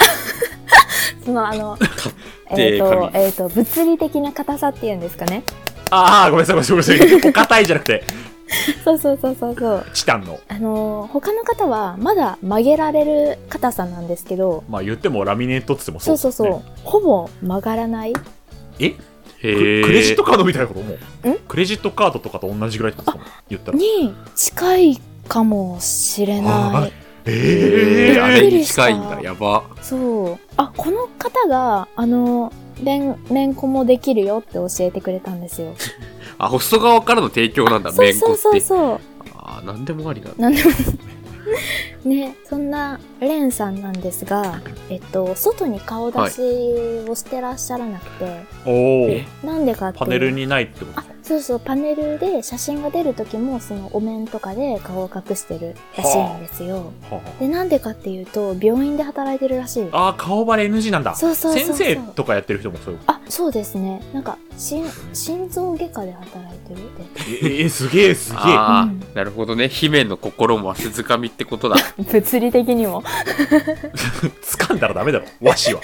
[1.23, 1.77] そのあの、
[2.55, 5.43] てえっ、と紙、えっ、と、物理的な硬さっていうんですかね。
[5.91, 7.29] ああ、ごめんなさい、ごめんなさい、ごめんなさい。
[7.29, 8.03] お堅いじゃなくて、
[8.83, 9.85] そうそうそうそうそう。
[9.93, 10.39] チタンの。
[10.47, 18.13] あのー他の方はまだ曲げられる硬さなんですけど、まあ言ってもラミネートって言ってもそうそうそう、ですねほぼ曲がらない。
[18.79, 18.95] え？
[19.43, 20.93] へクレジットカードみたいなことも
[21.33, 21.37] ん？
[21.47, 23.31] クレジットカードとかと同じぐらいってことですか？
[23.31, 23.77] も言ったら。
[23.77, 26.91] に近いかもしれはないい。
[27.25, 29.63] ええー、あれに近いんだ、やば。
[29.81, 30.37] そう。
[30.57, 32.51] あ、この方が、あの、
[32.83, 35.73] 連、連呼もできるよって教えてくれたんですよ。
[36.45, 38.37] あ、ホスト側からの提供なんだ、そうめんこって。
[38.41, 38.99] そうそうそう。
[39.35, 40.41] あーなんでもありなんだ。
[40.41, 40.69] なんでも。
[42.03, 46.41] ね、そんなレンさんなんですが、えっと、外に顔出し
[47.07, 49.47] をしてらっしゃらなくて、おえお。
[49.47, 56.91] なんでかっていうパネルにないってことあ、そうそう、パネルで写真が出る時も、そのお面とかで顔を隠してるらしいんですよ。
[57.09, 59.87] はで、なんでかっていうと、病院で働いてるらしい。
[59.93, 61.15] ああー、顔バレ NG なんだ。
[61.15, 62.99] そうそう先生とかやってる人もそういう。
[63.07, 64.01] あ、そうですね。
[64.11, 67.47] なんか、心、心臓外科で働いてるって。
[67.47, 68.41] ええすげえすげえ。
[68.43, 69.69] ああ、うんなるほどね。
[69.69, 71.77] 姫の心もわしづかみってことだ。
[72.11, 73.03] 物理的にも。
[74.43, 75.81] 掴んだらダメだろ、和紙は。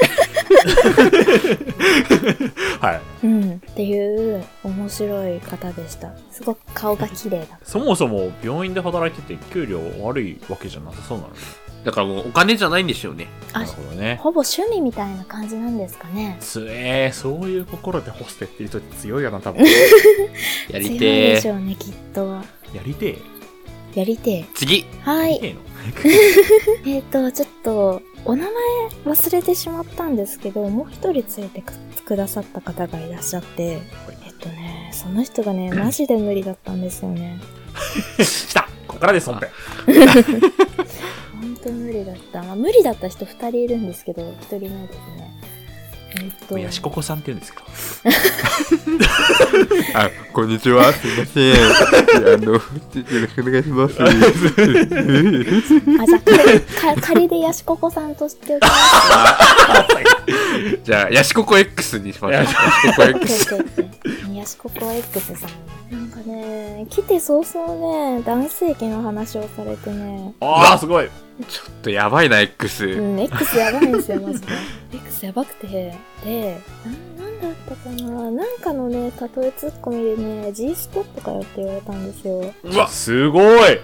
[2.82, 3.02] はい。
[3.24, 3.62] うん。
[3.72, 6.12] っていう、面白い方でした。
[6.32, 7.60] すごく顔が綺麗だ。
[7.64, 11.36] そもそも病院で働いてて給料悪いわけじゃなさそうなのね。
[11.84, 13.28] だからもうお金じゃないんでしょうね。
[13.54, 14.20] あなるほどね。
[14.22, 16.38] ほぼ趣味みたいな感じなんですかね。
[16.40, 19.64] つえー、そういう心でホステっていう人って強いよな、多分。
[20.70, 21.00] やりてー。
[21.36, 22.26] でしょうね、きっと。
[22.74, 24.00] やりてえ。
[24.00, 24.80] やりて次。
[24.80, 24.86] え。
[25.02, 25.40] はい。
[25.42, 25.62] えの？
[26.86, 28.52] えっ、と、ちょっと、お名前
[29.06, 31.72] 忘れてしまったんですけど、もう一人ついてく
[32.06, 37.40] くださった方がいらっしゃって、えっとね、その人がね、マジで無理だったんですよね。
[38.18, 39.50] 来たここからです、本編。
[41.42, 42.44] 本当無理だった。
[42.44, 45.34] まあ、無理だった人二人いるんですけど、一人目ですね。
[46.20, 47.66] えっ、と、やしここさんって言うんですけど。
[50.00, 50.92] あ、こんにちは。
[50.94, 51.54] すいません。
[51.54, 51.58] あ
[52.38, 52.60] の、よろ
[53.28, 54.02] しくお願いします。
[54.02, 56.62] あ、じゃあ仮、
[56.98, 58.74] か仮でヤシココさんとしておきます。
[60.84, 62.42] じゃあ、ヤシココ X にしましょう。
[62.42, 62.62] ヤヤシコ
[62.96, 63.56] コ X。
[64.48, 65.78] オッケーオッケーヤシココ X さん。
[65.92, 71.10] なんかね、来て早々ね、男性器の話をされてね、ああ、すごい。
[71.48, 72.86] ちょっとやばいな、X。
[72.86, 74.48] うん、X やばいんですよ、マジで。
[74.94, 75.68] X やばくて。
[76.24, 76.62] で、
[77.18, 82.54] な、なんだったかななんかのね、例えツッコミでね、G スポットかよって言われたんですよ。
[82.64, 83.80] うわ、すごい。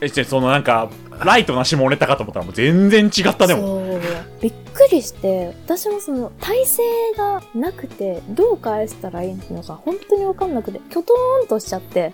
[0.00, 0.90] え、じゃあそのなんか、
[1.24, 3.92] ライトな下ネタかと思ったらもう全然違ったね、もう。
[3.92, 4.00] そう。
[4.40, 6.82] びっくりして、私もその、体勢
[7.16, 12.12] がなくて、どう返したらいいのか、本当にわかんなくて、キョトーンとしちゃって。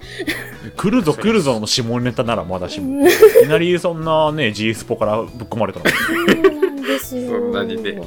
[0.77, 3.01] 来るぞ来るぞの下ネタならまだしも。
[3.01, 3.11] うんい
[3.43, 5.85] きなりそんなね、G スポからぶっ込まれたの。
[5.91, 7.31] そうなんですよ。
[7.31, 8.07] そんなにね言わ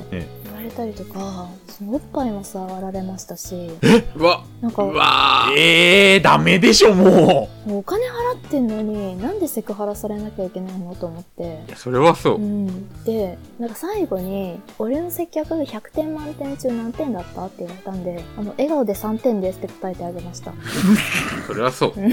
[0.61, 1.47] れたりとか、
[1.83, 3.69] おっぱいも触られましたし、
[4.15, 5.53] うわ、なんか、うわー。
[5.57, 11.71] えー、ダメでしょ、ももうお金払ってんのに、なんでセクハラされなきゃいけないのと思ってい。
[11.71, 12.39] や、それはそうう。
[12.39, 13.03] ん。
[13.03, 20.53] で、なんか最後に、俺の接客100点満点中何点だったって言われたんで、あの、笑顔で3点ですって答えてあげました。
[21.47, 21.93] それはそう。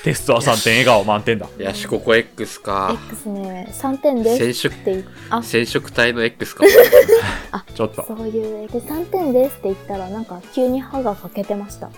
[0.00, 0.04] う。
[0.04, 1.46] テストは3点、笑顔満点だ。
[1.58, 2.96] ヤシココ X か。
[3.10, 6.64] X ね、3点です染色って言っあ、染色体の X か。
[7.74, 8.04] ちょっと。
[8.06, 11.90] そういう、で、3点ですって言ったら、なんか急に歯が欠けてました。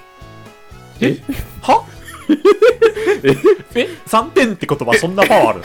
[1.01, 1.17] え？
[1.63, 1.85] は
[3.75, 5.63] え ?3 点って言葉そんなパワーある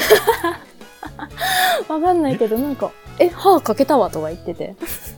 [1.88, 4.76] わかんないけど、なんか、え、歯かけたわとか言ってて。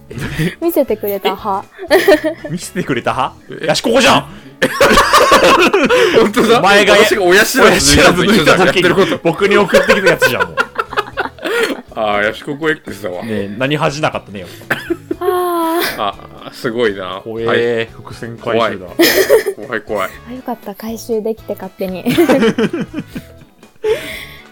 [0.62, 1.64] 見せてくれた歯。
[2.50, 4.26] 見せてくれた派やしここじゃん
[6.20, 6.60] 本当だ？
[6.60, 9.20] お前が私が親知らず抜いた時と一緒だやっ時てることに。
[9.24, 10.56] 僕に送ってきたやつじゃん、もう。
[11.96, 13.24] ああ、ヤシココ X だわ。
[13.24, 14.48] ねえ、何恥じなかったねよ。
[15.20, 17.22] ああ、すごいな。
[17.24, 18.86] 怖はいえ、伏線回収だ。
[19.56, 20.10] 怖い怖い。
[20.30, 20.76] あ、よかった。
[20.76, 22.04] 回収できて勝手に。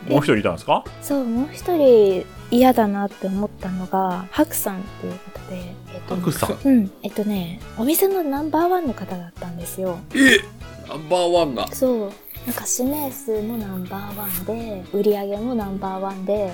[0.07, 0.83] もう一人いたんですか？
[1.01, 6.57] そう、もう一人嫌だなって思ったのが、ハクさんっていうことで、えっと、さん？
[6.63, 9.99] うん、えっとね、お店のナンバーワンの方だったんですよ。
[10.15, 10.39] え
[10.87, 11.67] ナンバーワンが？
[11.67, 12.11] そう。
[12.45, 16.53] なんか指名数もナンバーワンで、売り上げもナンバーワンで、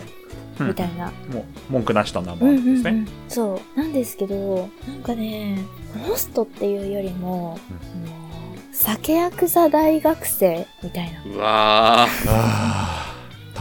[0.59, 1.11] うんみたいな。
[1.31, 2.89] もう、文句なしとナンバうんーですね。
[2.89, 3.79] うんうんそう。
[3.79, 5.59] なんですけど、なんかね、
[6.07, 8.23] ホストっていうよりも、あの
[8.71, 13.12] 酒薬座大学生みたいなうわー。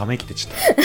[0.03, 0.83] ため息出ちゃった。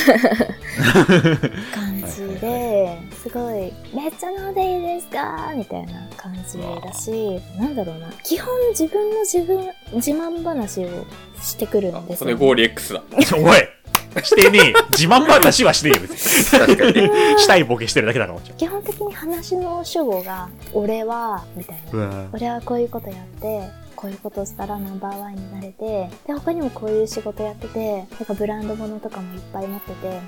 [1.75, 11.07] 感じで、すごい、めっちゃ飲んでいいですかみたいな感じだし、なんだろうな、基本自分の自分、自慢話を
[11.41, 13.03] してくるんですよ、骨氷 X だ。
[13.37, 13.79] おい
[14.25, 14.73] してねえ。
[14.91, 16.59] 自慢話はしてねえよ、別に。
[16.61, 17.39] 確かに。
[17.39, 22.27] したいボケしてるだけだから、基本的に話の主語が、俺は、みたいな。
[22.33, 30.21] 俺はこういうことやって、こういうことしたらナンバーワンになれて、で、他にもこういう仕事やってて、なんかブランド物とかもいっぱい持ってて、みたい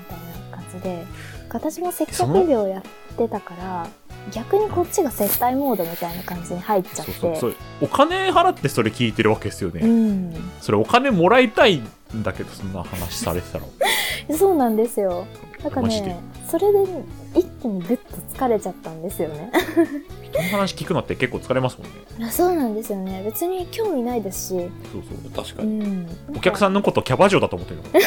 [0.51, 1.05] な感じで、
[1.49, 3.87] 私も接客業やってたから、
[4.33, 7.55] 逆にこっちが接待モードみたいな感じに入っちゃって、そうそう。
[7.81, 9.79] お金払ってそれ聞いてるわけですよね。
[9.79, 10.35] うん。
[10.59, 13.63] それお金もらいたいんだけど、そんな話されてたら。
[14.37, 15.25] そうなんですよ。
[15.63, 16.79] なんかね、それで
[17.35, 19.51] 一気にグッと疲れちゃったんですよね。
[20.31, 22.27] 人の話聞くのって結構疲れますもんね。
[22.27, 23.21] あそうなんですよね。
[23.23, 24.49] 別に興味ないですし。
[24.49, 24.55] そ
[24.99, 25.45] うそう。
[25.45, 25.79] 確かに。
[25.79, 26.07] うん。
[26.35, 27.89] お客さんのことキャバ嬢だと思ってるの。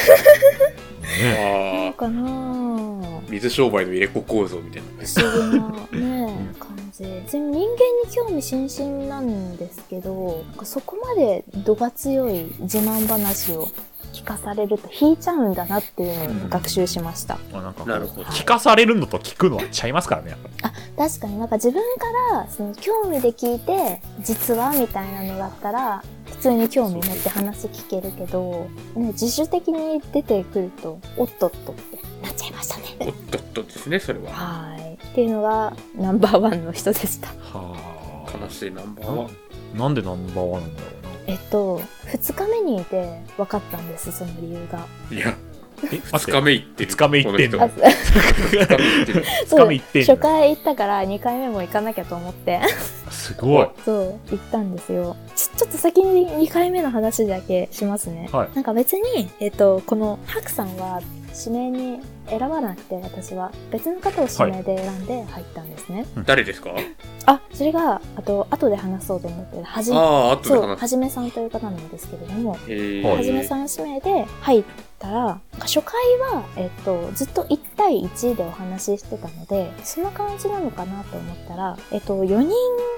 [1.05, 4.89] ねあかな水商売の入れ子構造みたいな。
[5.07, 7.77] 不思議なね感じ別に人間
[8.09, 13.69] に興味津々なんですけどなんかそこまで度が強い自慢話を
[14.15, 20.75] 聞かされると引いちゃうんだなっていうのを学習しました、まあなんかなるほど聞かされるのと聞くのはちゃいますからね、やっぱり。
[20.97, 34.31] 確かになんか自分からその興味で聞いて実はみたいなのだったら普通に興味持って話聞けるけど、ね、自主的に出てくるとおっとっとってなっちゃいましたねおっとっとですね、それは。
[34.31, 39.27] はいっていうのがナンバーワンの人でしたは悲しいナンバーワン。
[39.27, 39.79] あ。
[39.79, 41.04] なんでナンバーワンなんだろうな。
[41.27, 44.87] えっと、2日目にいて分かったんです、その理由が。
[45.11, 45.35] いや、
[45.93, 46.91] え、二日目行ってる？
[46.91, 47.63] 二日目行ってんの？
[47.63, 49.25] あこ人二日目行ってる。
[49.47, 50.15] 二日目行ってんの？
[50.15, 52.61] 初回行ったから2回目も行かなきゃと思って、
[53.11, 53.69] すごい。
[53.85, 55.17] そう、行ったんですよ。
[55.35, 58.29] ちょ、ちょっと先に2回目の話だけしますね。
[58.33, 61.01] はいなんか別に、えっと、このハクさんは
[61.37, 63.53] 指名に選ばなくて、私は。
[63.71, 66.07] 別の方を指名で選んで入ったんですね。
[66.25, 66.71] 誰ですか？
[67.27, 70.77] あ、それが、あと、後で話そうと思ってる、はじめ、ああ、後でそう。
[70.77, 72.59] はじめさんという方なんですけれども、は
[73.23, 74.65] じめさん指名で入っ
[75.05, 75.95] たら、初回
[76.33, 82.51] は、えっと、ずっと1対1でお話ししてたので、そんな感じなのかなと思ったら、えっと、4人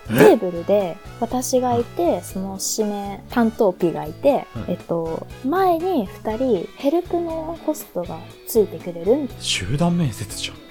[0.09, 10.57] テーブルで私がいて、その指名担当 P がいて、うんえっと、前に2人ヘルプのホストがついてくれる集団面接じゃん。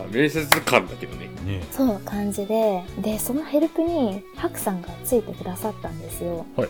[0.00, 1.27] あ面接官だけどね。
[1.48, 6.44] ねそう感じで、で、そのヘルプにハクさんがついてくださったんですよ。
[6.56, 6.68] はい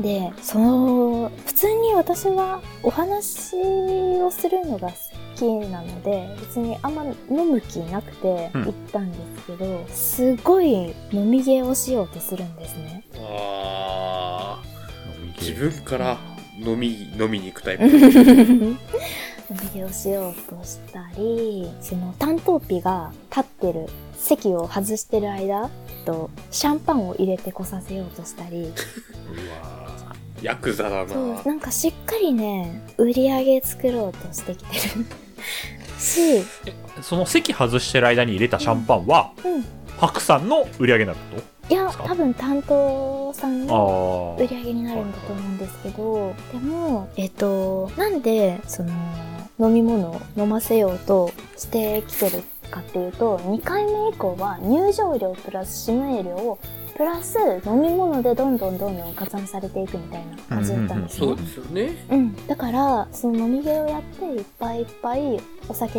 [0.00, 3.54] で、その、普通に私はお話
[4.20, 4.94] をするのが好
[5.36, 13.04] きなので、別にあんま飲む気なくてうん行ったんですけど、すごい飲みゲーをしようとするんですね。
[13.18, 14.62] ああ、
[15.40, 16.18] 自分から
[16.58, 17.84] 飲み、飲みに行くタイプ。
[19.50, 25.70] 飲みゲーをしようとしたり、その担当ピが立ってる席を外してる間、
[26.04, 29.94] とシャンパンを入れてこさせようとしたり、うわ
[30.42, 31.42] ヤクザだそうな。
[31.42, 35.06] なんかしっかりね、売り上げ作ろうとしてきてる。
[35.98, 36.44] し、
[37.02, 39.64] その席外してる間に入れたシャンパンは、うん。
[39.98, 48.92] ハクさんの売り上げになるこいや、多分担当さんとのあ売り上げになるんだと思うんですけど、でも、えっと、なんで、その、
[49.58, 56.58] 飲み物を飲ませようとしてきてるかっていうと、2回目以降は入場料プラス指名料を
[56.96, 57.36] プラス
[57.66, 61.26] 飲み物でどんどんどんどん加算されていくみたいな感じだったんですね。
[61.26, 62.06] そうですよね。
[62.10, 65.98] うん、だからその飲みゲーをやっていっぱいいっぱいお酒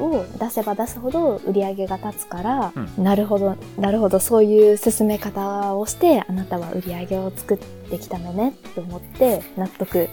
[0.00, 10.08] を出せば出すほど売り上げが立つから、うなるほどなるほどそういう進め方をしてあなたは売り上げを作ってきたのねと思って納得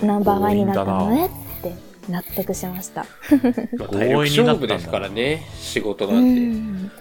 [0.00, 1.28] ナンバーワンになったのね
[2.08, 3.06] 納得しました。
[3.78, 6.18] まあ体力勝負ですからね、仕事なて。
[6.18, 6.92] うんん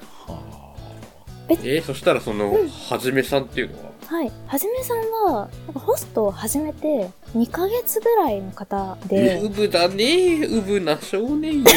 [1.50, 2.54] えーそしたらその、
[2.90, 4.32] はじめさんっていうのははい。
[4.48, 9.88] はじめさんは、なんかホストを始めて2ヶ月ぐらいの方ウで、ブだ。
[9.88, 11.70] ね、ウブな少年や。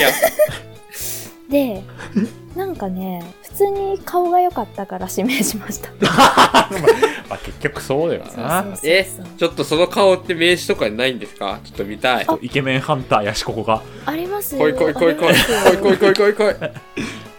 [1.49, 1.83] で、
[2.57, 5.91] なんかね、普通に顔が良かったから指名しました。
[7.29, 8.63] まあ結局そうだよな。
[8.63, 9.07] そうそうえ、
[9.39, 11.59] ちょっとその顔って名刺とかにないんですか？
[11.65, 12.27] ちょっと見たい。
[12.43, 13.83] イケメンハンターやしここが。
[14.07, 14.61] ありますよ。
[14.63, 15.35] 来い来い来い来い。
[15.35, 16.55] 来い来い来い来い来い。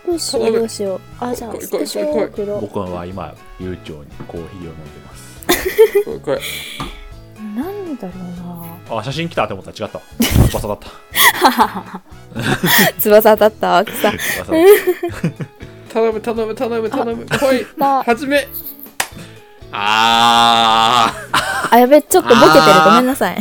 [0.05, 1.01] どうしようどうしよう。
[1.19, 5.45] あ、じゃあ、来いスクショ来い来いを送ろ僕は今、悠長にコーヒーを飲んでます。
[6.05, 6.35] 来い来い。
[6.35, 6.39] う。
[7.57, 8.17] なんだろう
[8.63, 10.01] なあ、写真来たって思ったら違った。
[10.49, 12.01] 翼だった。
[12.99, 14.11] 翼だったわ、さ。
[14.11, 14.53] 翼
[15.93, 17.25] 頼む頼む頼む頼む。
[17.25, 17.67] 来い。
[17.77, 18.47] だはじめ。
[19.71, 21.13] あ
[21.71, 23.37] あ、やべ、ちょっとボケてるごめんなさい。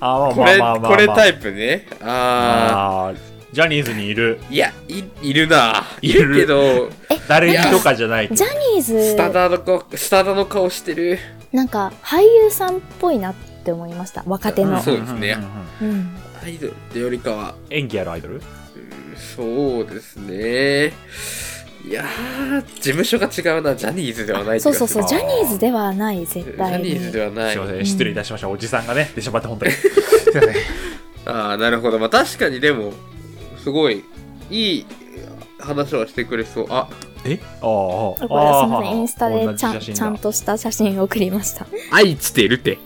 [0.00, 0.80] あ、まあー。
[0.80, 0.96] これ。
[0.96, 1.86] これタイイプね。
[2.02, 3.16] ああー
[3.52, 4.54] ジャニーズにいる、ー。
[4.54, 5.84] いや、い、いるな。
[6.00, 6.88] いるけど、
[7.28, 8.28] 誰にとかじゃない。
[8.30, 11.18] ジャニーズス、タダの顔、スタダの顔してる。
[11.52, 14.22] なんか俳優さんっぽいなって思いました。
[14.26, 14.80] 若手の。
[14.82, 15.36] そうですね
[15.80, 16.16] うんうん。
[16.42, 18.34] アイドルってよりかは、演技あるアイドル？
[18.34, 18.42] うん
[19.16, 20.92] そうですね。
[21.86, 23.74] いやー、事務所が違うな。
[23.74, 26.90] ジャニーズではないそうそうそう、ジャニーズではない、絶ジャ対に。
[26.90, 27.60] ニーズではないすい。
[27.60, 28.48] ません、失礼いたしました。
[28.48, 29.72] おじさんがね、出しゃばって本当に。
[29.72, 30.54] すいません。
[31.26, 31.98] ああ、なるほど。
[31.98, 32.92] まあ確かにでも、
[33.62, 34.04] すごい、
[34.50, 34.86] いい
[35.58, 36.66] 話はしてくれそう。
[36.70, 36.88] あ、
[37.24, 37.40] え？
[37.42, 41.66] ああ、これはすみません、インスタでちゃんちゃんとした写真を送りました。
[41.92, 42.78] 愛知てるって。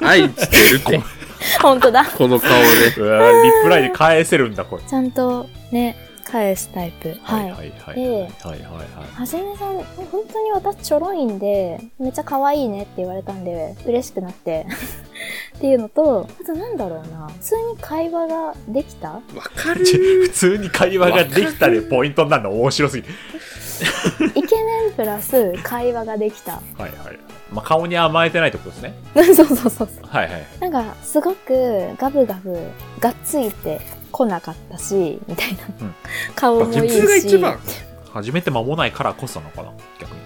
[0.00, 1.00] 愛知てるって。
[1.62, 2.04] 本当だ。
[2.04, 3.00] この顔で。
[3.00, 4.82] うわリプライで返せるんだ、これ。
[4.82, 5.96] ちゃんとね、
[6.30, 7.16] 返すタイプ。
[7.22, 7.44] はい。
[7.44, 7.94] はいはいはい。
[7.96, 8.60] ではいはいはい。
[9.14, 9.78] はじめさん、
[10.10, 14.66] 本当に私ちょろいんで、めっちゃ可愛いねって言われたんで、嬉しくなって。
[15.56, 19.08] っていうのと、あとなんだろうな、普通に会話ができた？
[19.10, 19.22] わ
[19.56, 23.14] かるち普通に会話ができたでポイントになるの面白すぎる。
[24.34, 26.52] イケメンプラス会話ができた。
[26.76, 26.92] はいはい。
[27.52, 28.94] まあ、顔に甘えてないってことですね。
[29.34, 29.88] そうそうそうそう。
[30.02, 30.46] はいはい。
[30.60, 32.58] なんか、すごくガブガブ、
[33.00, 33.80] がっついて
[34.10, 35.64] こなかったし、みたいな。
[35.80, 35.94] うん
[36.34, 37.26] 顔もいいし。
[37.26, 37.58] 一番。
[38.12, 40.18] 始めて間もないからこそなのかな逆に。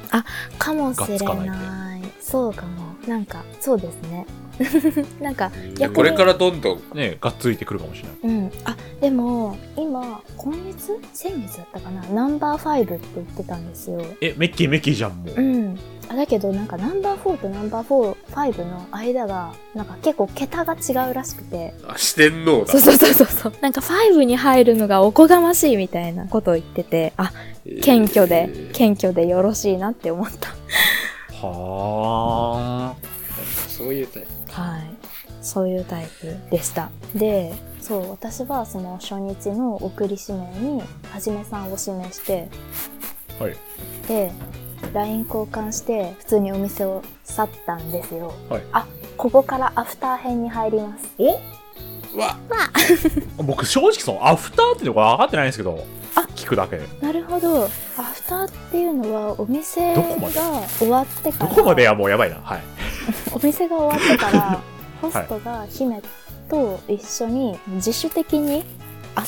[0.59, 2.03] かもしれない。
[2.21, 2.95] そうかも。
[3.07, 4.27] なんか、そうですね。
[5.21, 5.51] なんか、
[5.95, 6.81] これからどんどん。
[6.95, 8.39] ねがっついてくるかもしれない。
[8.39, 8.53] うん。
[8.65, 10.99] あ、でも、今、今月？
[11.13, 12.03] 先月だったかな？
[12.13, 14.03] ナンバー5って言ってたんですよ。
[14.21, 15.41] え、メッキーメッキーじゃん、もう。
[15.41, 15.79] うん。
[16.09, 21.73] あだけど、なんかナンバー4とナンバー4、5の間が、なんか結構桁が違うらしくて。
[21.89, 22.81] あ、四天王だそう。
[22.81, 23.53] そうそうそうそう。
[23.61, 27.33] なんか5に入るのがおこがましいみたいなことを言ってて、あ、
[27.83, 30.49] 謙虚で、えー謙虚でよろしいなって思った。
[31.47, 32.95] は
[33.69, 34.29] そういうタイプ。
[34.53, 34.81] はい。
[35.41, 36.91] そういうタイプでした。
[37.15, 43.43] で、そう、私はその初日の送り指名に、はじめさんを指名して、ー。
[43.43, 43.57] はい。
[44.07, 44.31] で、
[44.93, 48.35] LINE 交換して、普通にお店を去ったんですよ。
[48.49, 48.87] はいあ、
[49.17, 51.05] ここからアフター編に入ります。
[51.19, 51.41] お？
[52.15, 52.37] うわ、
[53.43, 55.83] 僕正直そのアフターっていうのが分かってないんですけど、
[56.15, 56.87] あ聞くだけで。
[57.01, 57.65] なるほど。
[57.65, 57.69] ア
[58.03, 60.35] フターっていうのは、お店がどこまで？
[60.79, 62.37] 終わってから、どこまではもうやばいな。
[62.43, 62.61] はい。
[63.33, 64.61] お店が終わってから、
[65.01, 66.03] ホストが姫
[66.49, 68.65] と一緒に自主的に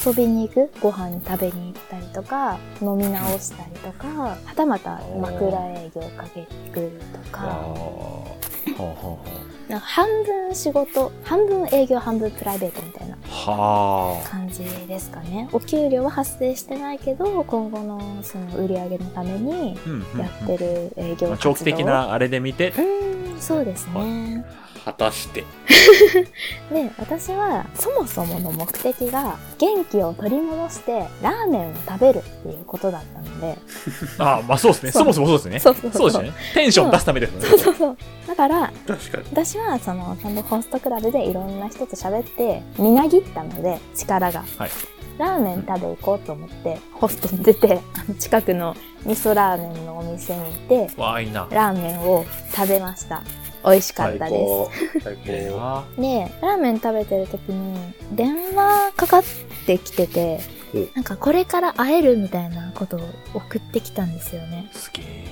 [0.06, 0.70] 遊びに行く。
[0.80, 6.92] ご飯食べに行ったりとか飲み直したりとかはたまた枕営業かけてくる
[7.24, 7.42] とか
[9.80, 13.16] 半分仕事半分営業半分プライベートみたいな。
[14.30, 15.48] 感じですかね。
[15.52, 20.20] お給料は発生してないけど今後のその売り上げのためにうんうんうん。
[20.20, 24.44] やってる営業活動、まあ長期的なあれで見て、うんそうですね、
[24.84, 25.44] 果たして。
[26.70, 33.58] で 私はそもそもの目的が元気を取り戻してラーメンを食べるっていうことだったので
[34.18, 34.92] あまあそうですね。
[34.92, 35.58] そもそもそうですね。
[35.60, 36.32] そうそうそうですね。
[36.54, 37.40] テンション出すためですね。
[37.48, 39.24] そうそうそうだから確かに。
[39.32, 44.70] 私はそのちゃんとホストクラブでいろんな人と喋ってみなぎったので力が、はい
[45.16, 48.74] ラーメン食べ行こうと思ってホストに出てあの 近くの
[49.06, 50.52] 味噌ラーメンのお店に行っ
[50.88, 51.46] てわあ、いいな。
[51.50, 53.22] ラーメンを食べました
[53.64, 54.46] 美味しかったで
[55.04, 55.24] す。
[55.26, 59.22] で、ラーメン食べてる時に電話かかっ
[59.66, 60.40] てきてて
[60.74, 63.00] お、なんかこれから会えるみたいなことを
[63.34, 64.68] 送ってきたんですよね。
[64.72, 65.24] すげえ。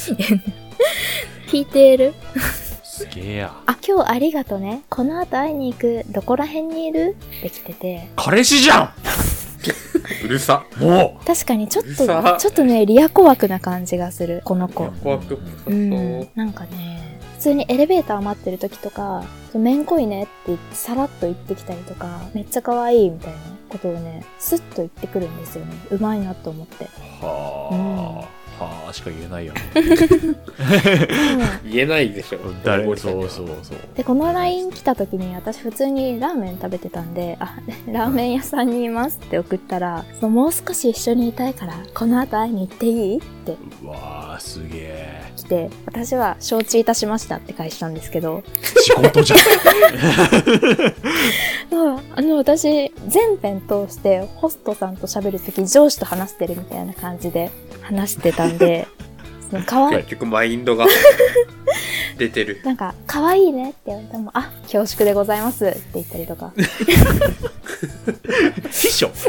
[1.48, 2.14] 聞いている？
[2.84, 3.54] すげえや。
[3.66, 4.82] あ、今日ありがとね。
[4.88, 6.04] この後会いに行く。
[6.08, 7.16] どこら辺にいる？
[7.38, 8.08] って来てて。
[8.16, 8.94] 彼氏じゃ
[10.24, 10.64] うるさ。
[10.78, 14.40] んも確かにちょっと、ちょっとね、リアコ枠な感じがする。
[14.44, 14.86] この子。
[15.02, 15.70] 怖くっぽさう。
[15.70, 16.89] そうなんかね、普
[17.40, 19.24] 通にエレベーター待ってる時とか、
[19.54, 23.38] めんこいねって言ってさらっと言ってきたりとか、めっちゃ可愛いみたいな
[23.68, 25.74] ことをね、スッと言ってくるんですよね。
[25.90, 26.84] うまいなと思って。
[26.84, 27.24] う。
[27.24, 28.20] はあ。
[28.20, 28.28] は
[28.90, 29.54] あしか言えないよ。
[31.64, 32.38] 言えないでしょ。
[32.64, 32.84] 誰？
[32.84, 33.78] ゴリさんにはそうそうそう。
[33.96, 43.18] で、この LINE 来た時に私普通にラーメン食べてたんで、あ、ラーメン屋さんにいますって送ったら、そのもう少し一緒にいたいから、この後会いに行っていい？
[43.18, 45.20] ってうわー、すげえ。
[45.36, 49.38] 来て、私は承知いたしましたって返したんですけど、仕事じゃん。
[51.72, 57.50] ああの、私、全編通してホストさんと喋るとき上司と話してるみたいな感じで
[57.90, 58.86] 話してたんで、
[59.50, 60.86] そのかわいい、結局マインドが
[62.18, 62.60] 出てる。
[62.66, 66.52] なんか、可愛いねって言われても、あ、恐縮でございますって言ったりとか。
[68.70, 69.10] 秘書？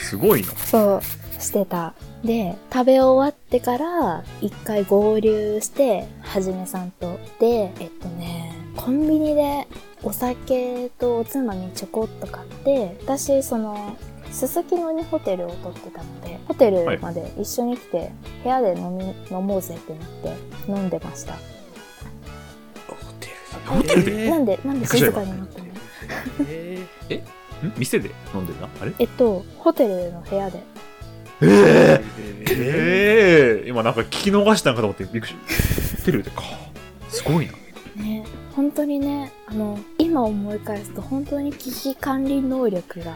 [0.00, 0.48] すごいな。
[0.66, 1.02] そう、
[1.42, 1.94] してた。
[2.24, 7.18] で、食べ終わってから、一回合流して、はじめさんと。
[7.40, 9.66] で、えっとね、コンビニで
[10.04, 13.96] お酒とおつまみちょこっと買って、私、その、
[14.32, 18.10] すすきのにホテルを取ってたので、ホテルまで一緒に来て、
[18.42, 21.34] 部屋で飲み、飲もうぜってなって、飲んでました。
[22.86, 23.28] ホテ
[23.66, 24.30] ホテルで？
[24.30, 25.66] なんで、なんで静かになったの？
[26.48, 26.78] え
[27.62, 27.72] ん？
[27.78, 28.92] 店で飲んでるなあれ？
[28.98, 30.62] えっと、ホテルの部屋で。
[31.42, 32.02] えー。
[32.54, 35.34] ええ今なんか聞き逃したんかと思ってびっくりし
[35.94, 35.98] た。
[35.98, 36.42] ホテルでか。
[37.08, 37.52] すごいな。
[38.02, 38.24] ね、
[38.56, 43.14] 本当にね、あの、今思い返すと本当に危機管理能力が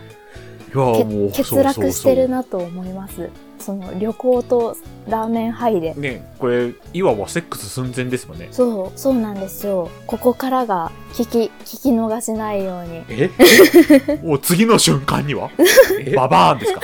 [1.35, 2.37] 欠落してるな。
[2.39, 3.31] なと思います。
[3.59, 4.77] その旅行と
[5.09, 5.95] ラーメンハイで。
[5.95, 8.49] ねこれ、いわばセックス寸前ですもんね。
[8.53, 9.89] そう、そうなんですよ。
[10.07, 13.03] ここからが聞き、聞き逃しないように。
[13.09, 13.31] え？
[14.23, 15.51] もう次の瞬間には、
[15.99, 16.15] え？
[16.15, 16.81] ババーンですか？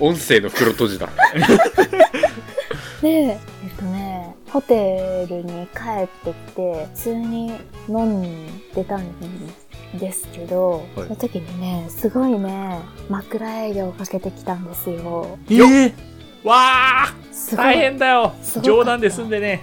[0.00, 1.08] 音声の袋閉じだ。
[3.00, 3.38] で、えっ
[3.78, 7.52] とね、ホテルに帰ってきて、普通に
[7.88, 9.26] 飲んでたんで
[9.60, 9.63] す
[10.32, 12.78] けど、はいその時にね、すごいね、
[13.08, 15.38] 枕営業をかけてきたんですよ。
[15.50, 15.54] え
[15.86, 15.92] え
[16.44, 17.64] わあすごい。
[17.66, 18.32] 大変だよ
[18.62, 19.60] 冗談で済んでね。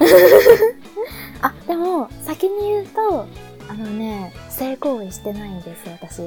[1.41, 3.25] あ、でも、先に言うと、
[3.69, 6.21] あのね、性行為してないんです、私。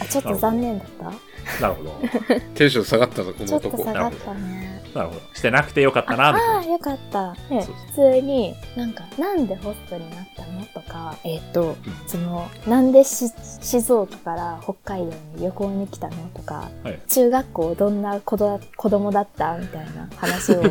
[0.00, 0.88] あ、ちょっと残念だっ
[1.58, 1.62] た？
[1.62, 1.90] なるほど。
[2.54, 3.84] テンション下がったぞ、こちょっとの男。
[3.84, 4.67] 下がったね。
[4.94, 5.20] なるほど。
[5.34, 7.34] してなくてよかったな、みたいああー、よかった。
[7.50, 10.64] ね、普通に、なんか、なんでホストになったの？
[10.74, 11.76] とか、えっ、と、
[12.06, 13.26] その、なんでし
[13.60, 16.16] 静岡から北海道に旅行に来たの？
[16.34, 19.56] とか、はい中学校どんな子ど子供だった？
[19.58, 20.68] みたいな話を、 な。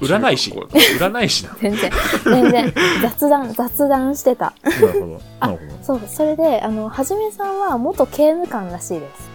[0.00, 0.50] 占い師
[0.98, 1.54] 占い師な。
[1.60, 1.90] 全然、
[2.24, 4.54] 全然、雑談、雑談してた。
[4.64, 5.20] なるほど。
[5.40, 5.84] あなるほど。
[5.84, 9.30] そう、それで、あの、はじめさんは元刑務官らしいです。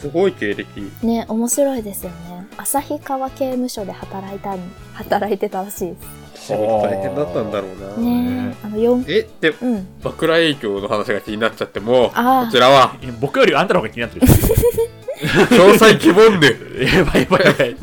[0.00, 0.66] すごい経歴。
[1.02, 2.46] ね、面白いですよね。
[2.56, 4.58] 旭川刑務所で働いたん、
[4.94, 6.52] 働いてたらしいです。
[6.54, 7.96] 大変だったんだろうな。
[7.96, 9.86] ねあの、4、え、で、うん。
[10.02, 12.14] 枕営業の話が気になっちゃっても、こ
[12.50, 14.26] ちらは、僕よりあんたの方が気になってる。
[14.26, 16.56] 詳細希望で。
[16.94, 17.76] やばいやばいやばい。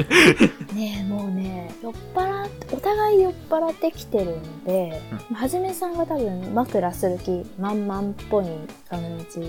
[0.73, 4.99] ねえ、もうね、酔っ払って、お互い酔っ払ってきてるんで、
[5.33, 8.45] はじめさんが多分枕する気満々っぽい
[8.89, 9.39] 感じ。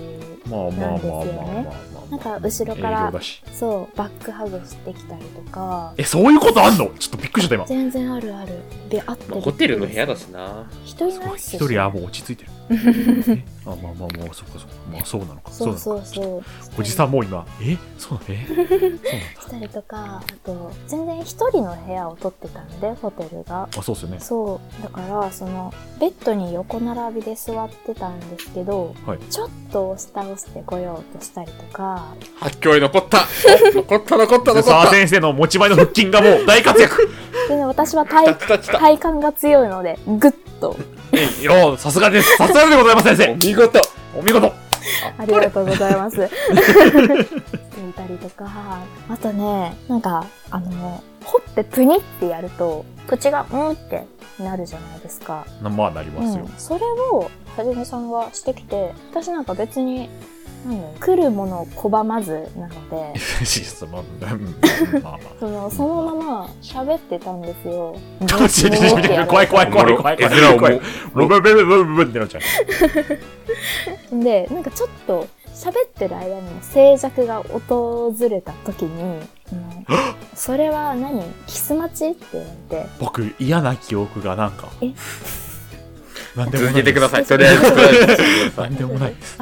[0.47, 1.71] まあまあまあまあまあまあま
[2.07, 2.11] あ。
[2.11, 3.13] なんか後ろか営ら
[3.51, 6.89] そう、バックハグしてきたりとか、え、そういうことあんの？
[6.99, 7.81] ちょっとびっくりしちゃった今。
[7.81, 8.61] 全然あるある。
[8.89, 10.69] で、あってるまあホテルの部屋だしな。
[10.85, 12.51] 人いないっす一人はもう落ち着いてる。
[12.69, 14.67] えあまあまあまあ、そっかそっか。
[14.91, 15.51] まあそうなのか。
[15.51, 16.43] そうそうそう。
[16.79, 17.77] おじさんもう今、え？
[17.97, 18.25] そうなの？
[18.29, 18.45] え？
[18.47, 19.09] そうなんだ。
[19.41, 23.69] したりとか、あと、全然一人の部屋を取ってたんで、ホテルが。
[23.77, 24.19] あ、そうっすよね。
[24.19, 24.83] そう。
[24.83, 32.05] だから、その、ベッドに横並びで座ってたんですけど、はいちょっと押し倒してこようとしたりとか、
[32.39, 33.19] 発狂に残った
[33.73, 37.09] お 残った残った残った沢先生の持ち前の腹筋がもう大活躍
[37.49, 40.75] でね、私は体来た来た体幹が強いので、ぐっと、
[41.13, 42.37] えよさすがです。
[42.37, 43.79] さすがでございます、先お見事
[44.13, 44.19] 生。
[44.19, 44.53] お見事。
[45.17, 46.15] ありがとうございます。
[46.15, 48.79] していたりとか、
[49.09, 54.05] あとね、なんか、あの、ほっぺプニってやると、口がうんって
[54.39, 55.45] なるじゃないですか。
[55.61, 56.51] なまあなりますようん。
[56.57, 60.09] それをはじめさんがしてきて私なんか別に
[60.99, 64.03] 来るものを拒まずなのでその。
[65.71, 67.95] そのまま喋ってたんですよ。
[69.27, 70.81] 怖い怖い怖い怖い怖い怖い。
[71.13, 72.39] ブブブブブブブってなっちゃ
[74.11, 74.17] う。
[74.23, 79.19] でなんかちょっと喋ってる間にも静寂が訪れた時に
[79.53, 79.85] うん
[80.35, 81.23] それは何？
[81.47, 82.09] キス待ち？
[82.09, 84.67] って言われて僕、嫌な記憶がなんか。
[84.81, 84.93] え？
[86.35, 87.25] なんでもない続けてください。
[87.25, 88.75] とりあえず、とりあえず続けてくださないん。
[88.75, 89.39] でもないです。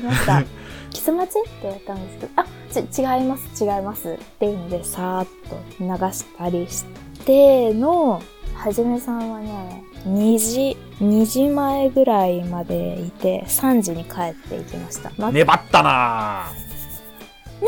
[0.00, 0.42] りました。
[0.90, 6.84] キス待ちって言われたんですけど、あ、ち、違います、違いますっていうので、さーっと流したりし
[7.24, 8.22] ての、
[8.54, 15.12] はじめさんはね、2時、2時前ぐらいまでいて、3時に帰っていきました。
[15.18, 16.46] ま、粘ったな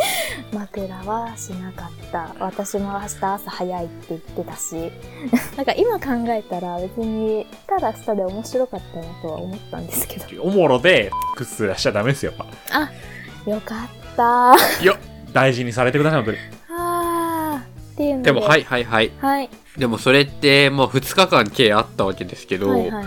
[0.52, 2.34] 枕はしなかった。
[2.38, 4.92] 私も明日朝早いって言ってたし、
[5.56, 10.42] なんか今考えたら別に、ただ下で面白かったなとは思ったんですけど。
[10.42, 12.48] おもろで、クスはしちゃダメですよ、やっ
[13.44, 13.50] ぱ。
[13.50, 14.54] よかった。
[15.32, 16.38] 大事にされてください、本当に。
[16.70, 18.32] あーっていうので。
[18.32, 19.12] でも、はいはいはい。
[19.20, 19.50] はい。
[19.76, 23.04] でもそれって、もう2日間計あったわけですけど、いはいはいはい。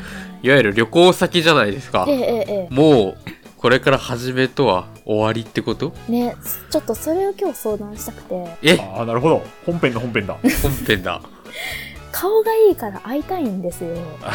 [0.50, 2.12] わゆる旅行先じゃないですかえ。
[2.12, 3.18] ええええもう、
[3.62, 5.94] これから始めとは終わりってこと？
[6.10, 6.12] え。
[6.12, 6.36] ね、
[6.72, 8.78] ちょっとそれを今日相談したくて、え？
[8.80, 9.44] ああ、なるほど。
[9.66, 10.34] 本編の本編だ。
[10.64, 11.22] 本編だ。
[12.12, 13.96] 顔がいいから会いたいんですよ。
[14.24, 14.34] あ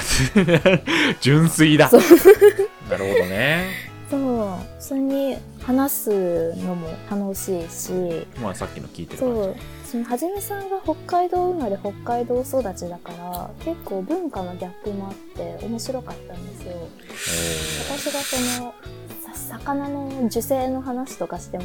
[1.20, 1.88] 純粋だ。
[1.88, 2.00] そう
[2.90, 3.64] なるほどね。
[4.08, 4.82] そう。
[4.82, 9.56] それに話すのも楽しいし、まあさっきの聞いてる感そう。
[9.90, 16.72] そのはじめさんが北海道生まれ北海道育ちだから結構文化のギャップもあって面白かったんですよ。
[17.96, 18.74] 私がその
[19.48, 21.64] 魚の受精の話とかしても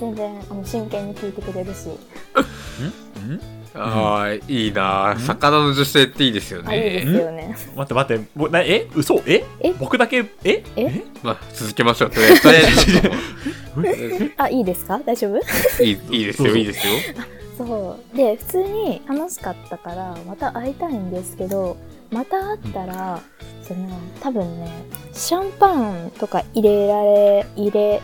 [0.00, 1.88] 全然あの真剣に聞いてくれるし。
[3.26, 3.34] ん？
[3.34, 3.61] ん？
[3.74, 5.16] ああ、いいな。
[5.18, 7.18] 魚の女性っていいですよあいいですね。
[7.20, 7.56] よね。
[7.74, 8.86] 待って待って、ぼなえ？
[8.94, 9.22] 嘘？
[9.26, 9.44] え？
[9.60, 9.72] え？
[9.78, 10.62] 僕だけ、え？
[10.76, 11.02] え？
[11.22, 12.10] まあ、続けましょう。
[12.10, 12.42] とりあえず。
[12.42, 12.50] と
[13.82, 15.00] りああいいですか？
[15.04, 15.40] 大丈夫？
[15.78, 16.92] といいいいですよ、いいですよ。
[17.56, 18.16] そう。
[18.16, 21.76] で普通に楽しかったからまた会いたいんですけど
[22.10, 23.20] また会ったら、
[23.62, 23.88] その
[24.20, 24.70] 多分ね
[25.12, 28.00] シャンパンとか入れられ入れん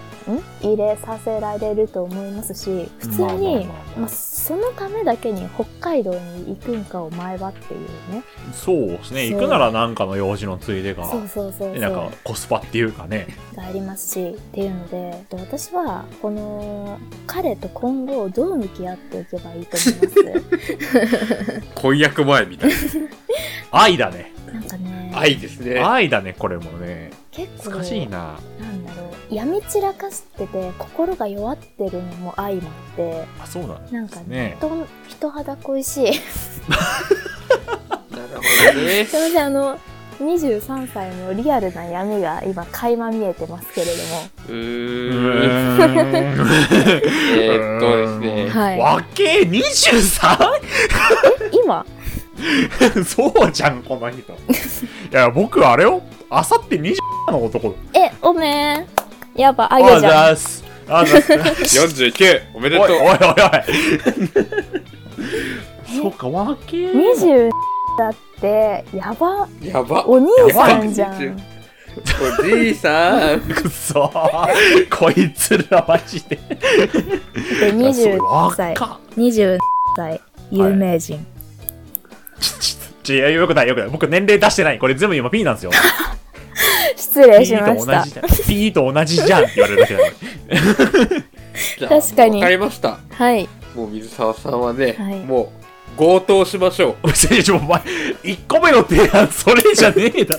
[0.62, 3.66] 入れさせられると思いますし普通に、
[3.96, 7.80] まあそのためだけに北海道に行くんかを前はっていう
[8.12, 8.22] ね
[8.52, 9.26] そうですね。
[9.28, 11.04] 行くならなんかの用事のついでか。
[11.10, 13.26] そうそうそうそうなんかコスパっていうかね。
[13.54, 20.40] がありますしっていうのでで私はこの彼と今後どう向き合っていけばいいと思いま
[21.60, 21.62] す？
[21.74, 22.70] 婚約前みたい
[23.70, 24.32] 愛だね。
[24.52, 25.18] なんかねな。
[25.20, 25.80] 愛ですね。
[25.80, 27.10] 愛だね、これもね。
[27.46, 28.38] 結構難しいな。
[28.60, 34.56] なんだろう病み散らかしてて心が弱ってるのも相まってあ、そうなんですなんかねね。
[34.58, 36.82] 人人肌恋しいすい なる
[38.36, 38.42] ほ
[38.74, 39.04] どね。
[39.04, 39.78] ませんあの
[40.20, 43.92] 23歳のリアルな闇が今垣間見えてますけれど
[44.48, 45.36] ううーん。
[45.42, 48.44] えーっとですね。
[48.46, 50.36] もはいわけ 23?
[51.52, 51.86] 今？
[53.04, 54.18] そうじゃん、この人。
[54.20, 54.24] い
[55.10, 56.02] や、僕あれよ。
[56.30, 56.94] あさって20
[57.30, 57.74] の男。
[57.94, 58.86] えおめん
[59.34, 60.64] やっぱああげじゃんす。
[60.88, 61.32] あざっす。
[61.80, 62.40] 49!
[62.54, 63.16] おめでとうおいおいおいおい。
[66.00, 67.50] そうか、わけ20
[67.98, 71.36] だってやばやばお兄さんじゃやばいん
[72.40, 74.10] おじいさんくそ
[74.90, 76.36] こいつらマジで。
[76.36, 78.18] で20
[78.54, 79.58] 歳若っ20
[79.96, 80.20] 歳
[80.50, 81.26] 有名人、
[82.40, 83.90] ちちちいやよくないよくない。
[83.90, 84.78] 僕年齢出してない。
[84.78, 85.72] これ全部今 P なんですよ。
[86.96, 88.26] 失礼しまと同したじじゃん。
[88.46, 91.20] P と同じじゃんって言われるだけだから。
[91.78, 92.98] じゃあ確かにわかりました。
[93.10, 95.58] はいもう水沢さんはね、はいもう
[95.98, 97.08] 強盗しましょう。
[97.08, 97.80] 別にちょお前、
[98.22, 100.36] 1個目の提案それじゃねえだ。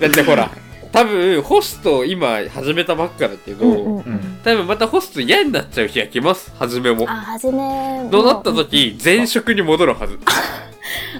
[0.00, 0.50] だってほら、
[0.92, 6.52] 多分ホスト今始めたばっかだけど、うんうんうん、うん多分またホスト嫌になっちゃう日が来ます。
[6.58, 7.06] 初めも。
[7.08, 10.18] あはじめとなった時、前職に戻るはず。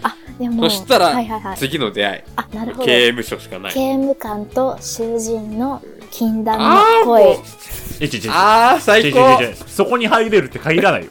[0.02, 2.22] あでもそしたらはいはいはい次の出会い。
[2.36, 3.72] あなるほど刑務所しかない。
[3.72, 7.38] 刑務官と囚人の禁断あーもの声。
[8.30, 11.10] あー、最高ちちそこに入れるって限らないよ。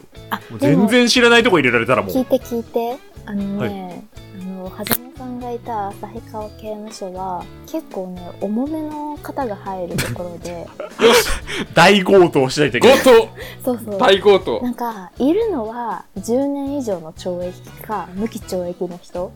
[0.60, 2.14] 全然知らないとこ入れられたらもう。
[2.14, 4.04] 聞いて聞いてあのね、
[4.40, 5.07] あのはじめ
[5.48, 10.68] がいた旭川刑務所は結構ね重めの方が入るところで
[11.06, 11.30] よし
[11.74, 12.98] 大強盗しないといけない。
[13.00, 13.30] 強盗
[13.64, 19.32] そうそう大強盗なんかいるのは10年以上の懲役か無期懲役の人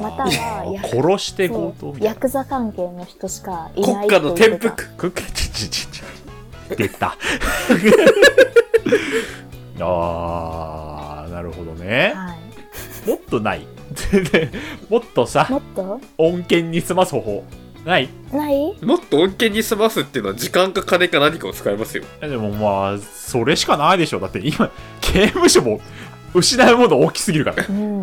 [0.00, 1.94] またはや殺して強盗。
[2.00, 6.02] ヤクザ関係の人しかいない国家の転覆くっちちちち。
[6.76, 7.16] 出た。
[9.80, 12.20] あー、なるほどねた。
[12.20, 12.47] はい
[13.08, 13.66] もっとない
[14.90, 16.00] もっとさ、もっと？
[16.18, 17.44] 恩恵に済ます方法。
[17.84, 18.08] ない？
[18.32, 18.76] ない？
[18.82, 22.04] もっと恩恵に済ますっていうのは時間か金か何かを使いますよ。
[22.20, 24.20] でもまあ、それしかないでしょ。
[24.20, 25.80] だって今、刑務所も
[26.34, 27.64] 失うもの大きすぎるから。
[27.68, 28.02] うん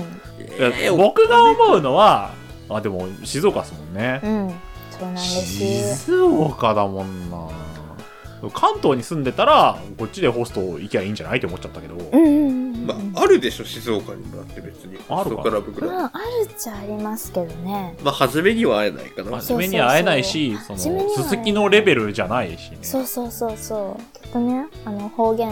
[0.98, 2.32] 僕が思うのは、
[2.70, 4.22] あ、でも静岡ですもんね。
[4.24, 4.54] うん
[4.92, 7.38] そうなんです静岡だもんな。
[8.50, 11.96] 関東に住んでたら、こっちでホスト行きゃいいんじゃないって思っちゃったけど。
[11.96, 12.88] うんうんうんうん。
[12.88, 14.98] まあ、あるでしょ、静岡にもだって別に。
[15.10, 15.90] あるかなソクラブぐらい。
[15.90, 17.96] まあ、あるっちゃありますけどね。
[18.04, 19.38] まあ、初めには会えないかな。
[19.38, 22.78] 初めに会えないし、その、初めには会えない鈴木のレベルじゃないしね。
[22.82, 24.20] そうそうそうそう。
[24.20, 25.52] きっとね、あの、方言、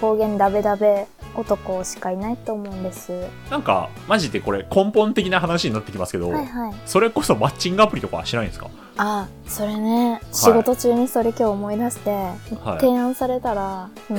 [0.00, 3.12] 方言ダベダベ男しかいないと思うんです。
[3.50, 6.74] なんか、マジでこれ根本的な話になってきますけど、はいはい。
[6.86, 8.68] それこそマッチングアプリとかはしないんですか？
[8.98, 12.80] あ、それね、仕事中にそれ今日思い出して、はい。
[12.80, 14.18] 提案されたら、もう、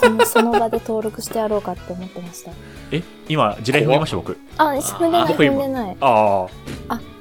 [0.00, 2.52] この その場で登録してやろうかって思ってました。
[2.92, 3.02] え？
[3.28, 4.38] 今、事例踏みました僕。
[4.58, 5.96] あ、踏んでない、踏んでない。
[6.00, 6.46] あ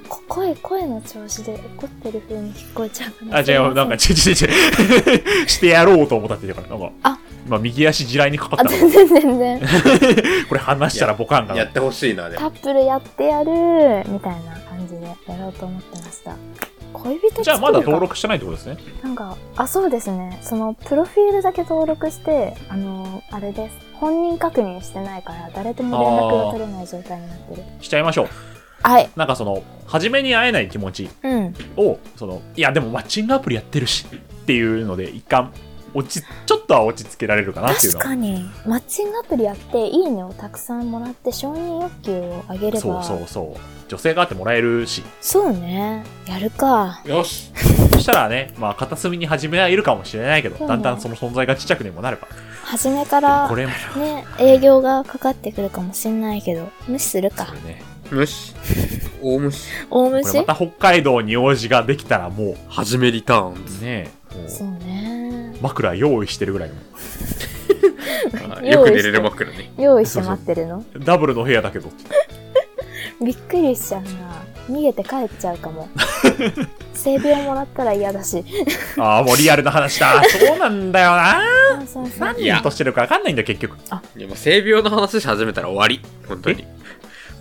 [0.08, 3.26] こ声、声の調子で怒ってる風に聞こえちゃうかあ。
[3.26, 3.38] な。
[3.38, 4.46] あ、違う、なんか、ちちちち
[5.50, 9.60] してやろうと思ったって言うから、なんか、あ今、右足地雷にかかあ、ったの全然全然。
[10.50, 11.72] これ話したらボカンかなやっ。
[11.72, 13.52] てほしいな、でップルやってやる
[14.08, 16.36] みたいな感じでやろうと思ってました。
[16.94, 18.78] 恋人作るかじゃあまだ登録してないってことですね。
[19.04, 20.40] なんか、あ、そうですね。
[20.42, 23.76] その、プロフィールだけ登録して、あの、あれです。
[23.94, 27.64] 本人確認してないから、誰とも連絡が取れない状態になってる。
[27.80, 28.28] しちゃいましょう。
[28.84, 29.10] はい。
[29.16, 31.56] なんかその、初めに会えない気持ちうん。
[31.78, 35.52] を、その、いやでもマッチングアプリやってるしっていうので、一貫、
[35.94, 38.06] 落ち、ちょっとは落ち着けられるかなっていうのは。
[38.06, 42.80] 確かに、マッチングアプリやって、いいねをたくさんもらって、承認欲求を上げれば。
[42.80, 43.60] そうそうそう。
[43.88, 45.04] 女性があってもらえるし。
[45.20, 46.04] そうね。
[46.26, 47.02] やるか。
[47.06, 47.52] よし。
[47.92, 52.28] そしたらね、まあ片隅に初めはいるかもしれないけど、ねだんだんその存在がちっちゃくにもなれば。
[52.64, 57.84] 初めからこ、れも、ね、営業がかかってくるかもしんないけど、無視するかね。
[58.10, 58.56] 無視。
[59.22, 59.68] 大無視。
[59.90, 60.30] 大無視？
[60.30, 65.21] これまた北海道に用事ができたらもはじめリターンね、もそうね。
[65.62, 66.76] う、枕用意してるぐらいの。
[68.58, 69.72] あよく寝れる枕ね。
[69.78, 70.84] 用意して待ってるの？
[71.00, 71.90] ダブルの部屋だけど。
[73.24, 74.10] びっくりしちゃうな。
[74.70, 75.90] 逃げて帰っちゃうかも。
[76.94, 78.44] 性病もらったら嫌だし。
[78.98, 80.24] ああ、もうリアルな話だ。
[80.24, 81.42] そうなんだよな。
[81.80, 82.20] そうそうそう。
[82.20, 83.76] 何いや人としてるか分かんないんだよ、結局。
[84.18, 86.02] いや、もう性病の話し始めたら終わり。
[86.28, 86.66] 本当に。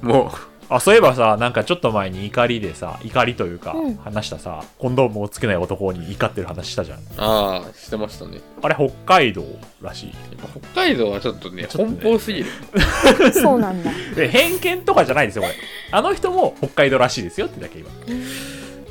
[0.02, 0.32] も
[0.70, 6.98] あ、そういえばさ、なんかちょっと前に怒りでさ、怒りというかうん、話したさ、コンドームをつけない男に怒ってる話したじゃん。
[6.98, 8.40] う、ああ、してましたね。
[8.62, 9.44] あれ、北海道
[9.82, 10.10] らしい。
[10.10, 10.14] や
[10.46, 12.46] っぱ北海道はちょっとね、ちょっとね奔放すぎる。
[13.34, 13.90] そうなんだ。
[14.14, 15.54] で、偏見とかじゃないですよ、これ。
[15.90, 17.90] あの人も北海道らしいですよってだけ今。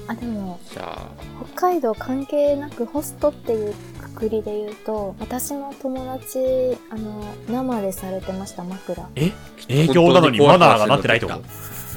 [0.07, 1.07] あ、でも、じゃあ、
[1.53, 3.73] 北海道関係なくホストっていう
[4.19, 9.07] くくりで言うと、私の友達、あの、生でされてました、枕。
[9.15, 9.31] え？
[9.69, 11.41] 営業なのにマナーがなってないってこと？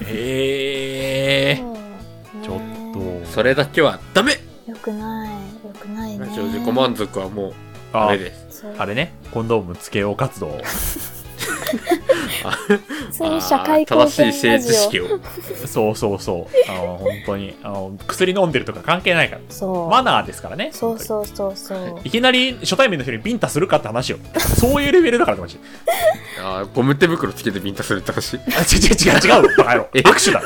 [0.08, 3.30] ええそうちょっねと。
[3.32, 5.30] それだけはダメよくない。
[5.32, 5.38] よ
[5.78, 6.26] くないね。
[6.28, 7.54] 自己満足はもう、
[7.92, 8.64] あダメです。
[8.78, 10.56] あれね、コンドームつけよう活動。
[13.10, 15.20] そういう社会正しい識を。
[15.66, 16.70] そうそうそう。
[16.70, 17.54] あの、本当に。
[17.62, 19.42] あの、薬飲んでるとか関係ないから。
[19.48, 19.90] そう。
[19.90, 20.70] マナーですからね。
[20.72, 22.00] そうそうそうそう。
[22.04, 24.18] いきなり初対面の人にビンタするかって話よ。
[24.38, 25.58] そういうレベルだからってマジ。
[26.40, 28.36] あーゴム手袋つけてビンタするって話。
[28.36, 29.56] あ、違う違う違う違う。
[29.58, 29.88] バカ野郎。
[29.94, 30.00] え？
[30.00, 30.42] 握手だ。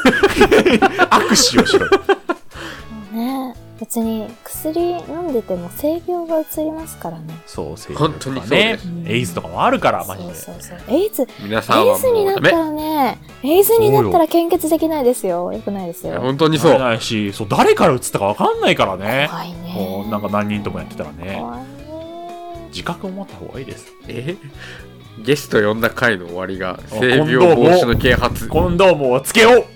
[1.10, 1.86] 握手をしろ。
[3.78, 7.24] 別に薬飲んでても性病が移りますからね。
[7.46, 10.34] そう、性本当にそうですエイズとかもあるから、マジで。
[10.34, 10.96] そうそうそう。
[10.96, 12.24] エイズ、エ皆さんはイズに。
[12.24, 15.52] なったらね、エイズになったら献血できないですよ。
[15.52, 16.20] よくないですよ。
[16.20, 16.78] 本当にそう。
[16.78, 19.28] ないし、そう、誰から打つったかわかんないからね。
[19.30, 19.74] 怖いね。
[19.74, 21.36] もうなんか何人ともやってたらね。
[21.38, 21.66] 怖いね。
[22.68, 23.92] 自覚を持った方がいいです。
[24.08, 24.36] え
[25.22, 28.48] ゲスト呼んだ回の終わりが、あ性病防止の啓発。
[28.48, 29.75] コンドームをつけよう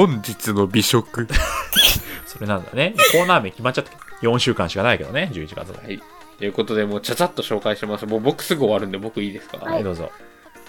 [0.00, 1.28] 本日の美食。
[2.24, 2.94] それなんだね。
[3.12, 3.90] コーナー名決まっちゃった。
[4.22, 5.82] 4週間しかないけどね、11月は。
[5.82, 6.00] はい。
[6.38, 8.06] ということで、もうちゃちゃっと紹介します。
[8.06, 10.10] もう僕すぐ終わるんで僕いいですか、はい、どうぞ。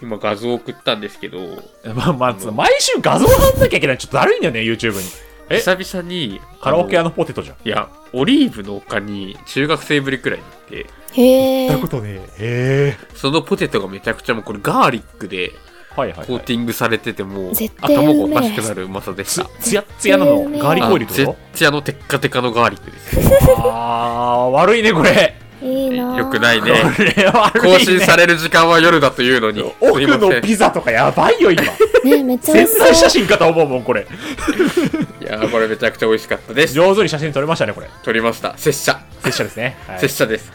[0.01, 1.39] 今画像送ったんですけど、
[1.95, 3.97] まあ、まあ、つ毎週画像貼んなきゃいけない。
[3.97, 5.05] ちょっとだるいんだよね、YouTube に。
[5.49, 5.57] え？
[5.59, 7.55] 久々に、カラオケ屋ののポテトじゃん。
[7.63, 11.87] いや、オリーブの丘に中学生ぶりくらいに行って、へえ。
[11.87, 12.15] とね？
[12.15, 12.97] へえ。
[13.15, 15.53] そのポテトがめちゃくちゃもうこれガーリックで
[15.95, 16.27] はいはい、はい。
[16.27, 23.45] コーティングされててもう絶対頭がおかしくなるうまさでしつた。、つやっつやなのガーリックオイルって絶こ対あのテッカテカのガーリックです。
[23.45, 25.35] とあー、悪いね、これ。
[25.63, 26.71] いいなぁよくないこね。
[27.15, 27.77] れ悪いね。
[27.77, 29.59] 更新される時間は夜だというのに。
[29.61, 30.19] すい奥ません。
[30.19, 31.61] のピザとかやばいよ、今。
[32.03, 32.87] ねめっちゃ美潜味しそう。
[32.87, 34.01] 在写真かと思うもん、これ。
[35.21, 36.73] いやーこれめちゃくちゃ美味しかったです。
[36.73, 37.87] 上手に写真撮れましたね、これ。
[38.03, 38.53] 撮りました。
[38.57, 38.99] 拙者。
[39.23, 39.77] 拙者ですね。
[39.87, 40.51] はい拙者です。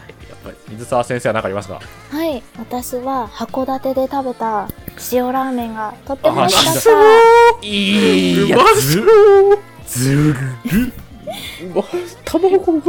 [0.68, 1.80] 水沢先生は何かありますか？
[2.10, 2.42] はい。
[2.58, 4.68] 私は函館で食べた
[5.12, 6.80] 塩ラーメンがとっても美味しかっあ
[7.60, 7.66] た。
[7.66, 9.98] いいうまやつ。
[10.00, 10.34] ずる
[11.74, 11.84] うわ
[12.24, 12.82] 卵が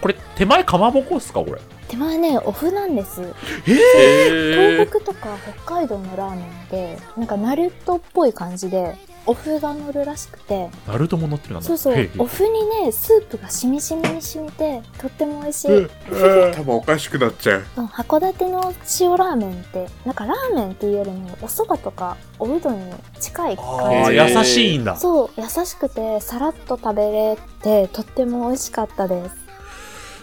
[0.00, 1.40] これ、手前かまぼこっすか？
[1.40, 1.60] これ。
[1.88, 3.22] 手前ね、オフなんです。
[3.66, 8.96] え東北とか北海道のラーメンで、なんかナルトっぽい感じで、
[9.28, 11.68] お麩が乗るらしくて、ナルトも乗ってるなんだ。
[11.68, 15.68] そうそうへいへい、お麩にね、スープがしみしみに染みて、とっても美味しい。
[15.70, 17.64] ー、頭おかしくなっちゃう。
[17.76, 24.16] うん函館の塩ラーメンって、なんかラーメンっていうよりも、お蕎麦とかおうどんに近いあ感あ、じ。
[24.16, 24.96] へー優しいんだ。
[24.96, 29.36] そう、優しくて、さらっと食べれて、とっても美味しかったです。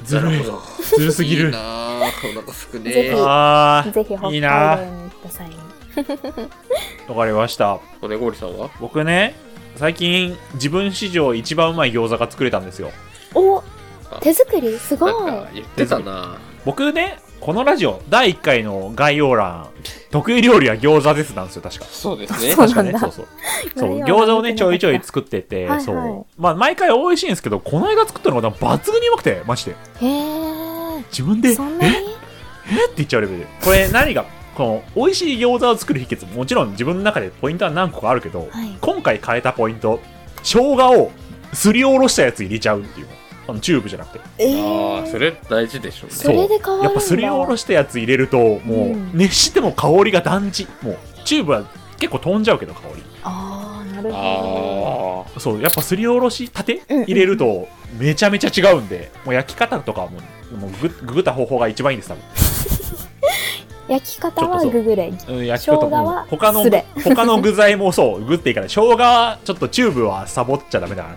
[0.03, 0.43] ずるい。
[0.43, 0.60] ど。
[0.97, 2.36] ずるすぎるいいなぁ。
[2.38, 5.64] お腹すくねぜひあぜひ北海道に行った際に。
[7.08, 7.80] あ、 わかりました。
[8.02, 8.70] 骨氷さんは？
[8.80, 9.36] 僕ね、
[9.76, 12.91] 最近、自分史上一番うまい餃子が作れたんですよ。
[13.34, 13.64] お
[14.22, 14.78] 手作り？
[14.78, 19.68] すごいなんか言ってたな僕ね、このラジオ、第1回の概要欄、
[20.10, 21.86] 得意料理は餃子ですなんですよ、確か。
[21.86, 22.54] そうですね。
[22.54, 23.28] そう確かね、そうそう。
[23.76, 26.41] そう、餃子をね、ちょいちょい作ってて、はいはいそう。
[26.41, 29.72] まあ、毎回美味しいんですけど、この間作ったのが抜群にうまくて、マジで。
[29.72, 29.76] へ
[30.08, 31.04] え。
[31.12, 31.96] 自分で、そんなに？
[31.96, 32.00] え？
[32.00, 33.48] って言っちゃうレベルで。
[33.64, 34.26] これ何が、
[34.56, 39.99] この、美味しい餃子を作る秘訣、もちろん自分の中でポイントは何個かあるけど、はい今回変えたポイント、
[40.43, 41.12] 生姜を
[41.53, 43.08] すりおろしたやつ入れちゃうっていう。
[43.47, 44.26] あの、チューブじゃなくて。
[44.39, 46.16] えああ、ーそれ大事でしょうね。
[46.16, 48.58] それで変わるんだやっぱすりおろしたやつ入れると、もう、
[48.93, 50.68] うん熱しても香りが段違い。
[50.82, 51.64] もう、チューブは
[51.99, 53.03] 結構飛んじゃうけど、香り。
[53.24, 57.68] ああ、なるほあそう、やっぱすりおろしたて入れると、
[57.99, 60.18] めちゃめちゃ違うんで、もう焼き方とかはも
[60.53, 62.24] う、もうぐググった方法が一番いいんです、多分。
[63.88, 63.94] ど。
[63.94, 65.14] 焼き方はググレ。
[65.28, 66.64] うん、焼き方生姜はうん他の
[67.04, 71.16] 他の具材もそう、グっていいから、生姜はちょっとチューブはサボっちゃダメだな。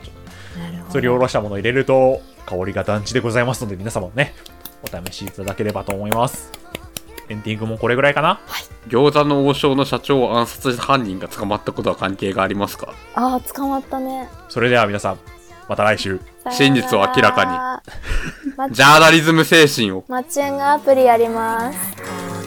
[0.91, 4.35] すりおろしたものを入れると、香りが団地でございますので、皆様もね、
[4.83, 6.51] お試しいただければと思います。
[7.29, 12.95] エンディングもこれぐらいかなー餃子の王将の社長を暗殺した犯人が捕まったことは関係がありますか？
[13.15, 14.29] ああ、捕まったね。
[14.49, 15.19] それでは皆さん、
[15.69, 16.21] また来週。
[16.51, 17.83] 真実を明らか
[18.67, 18.73] に。
[18.75, 20.05] ジャーナリズム精神を。
[20.09, 22.38] マッチングアプリやります。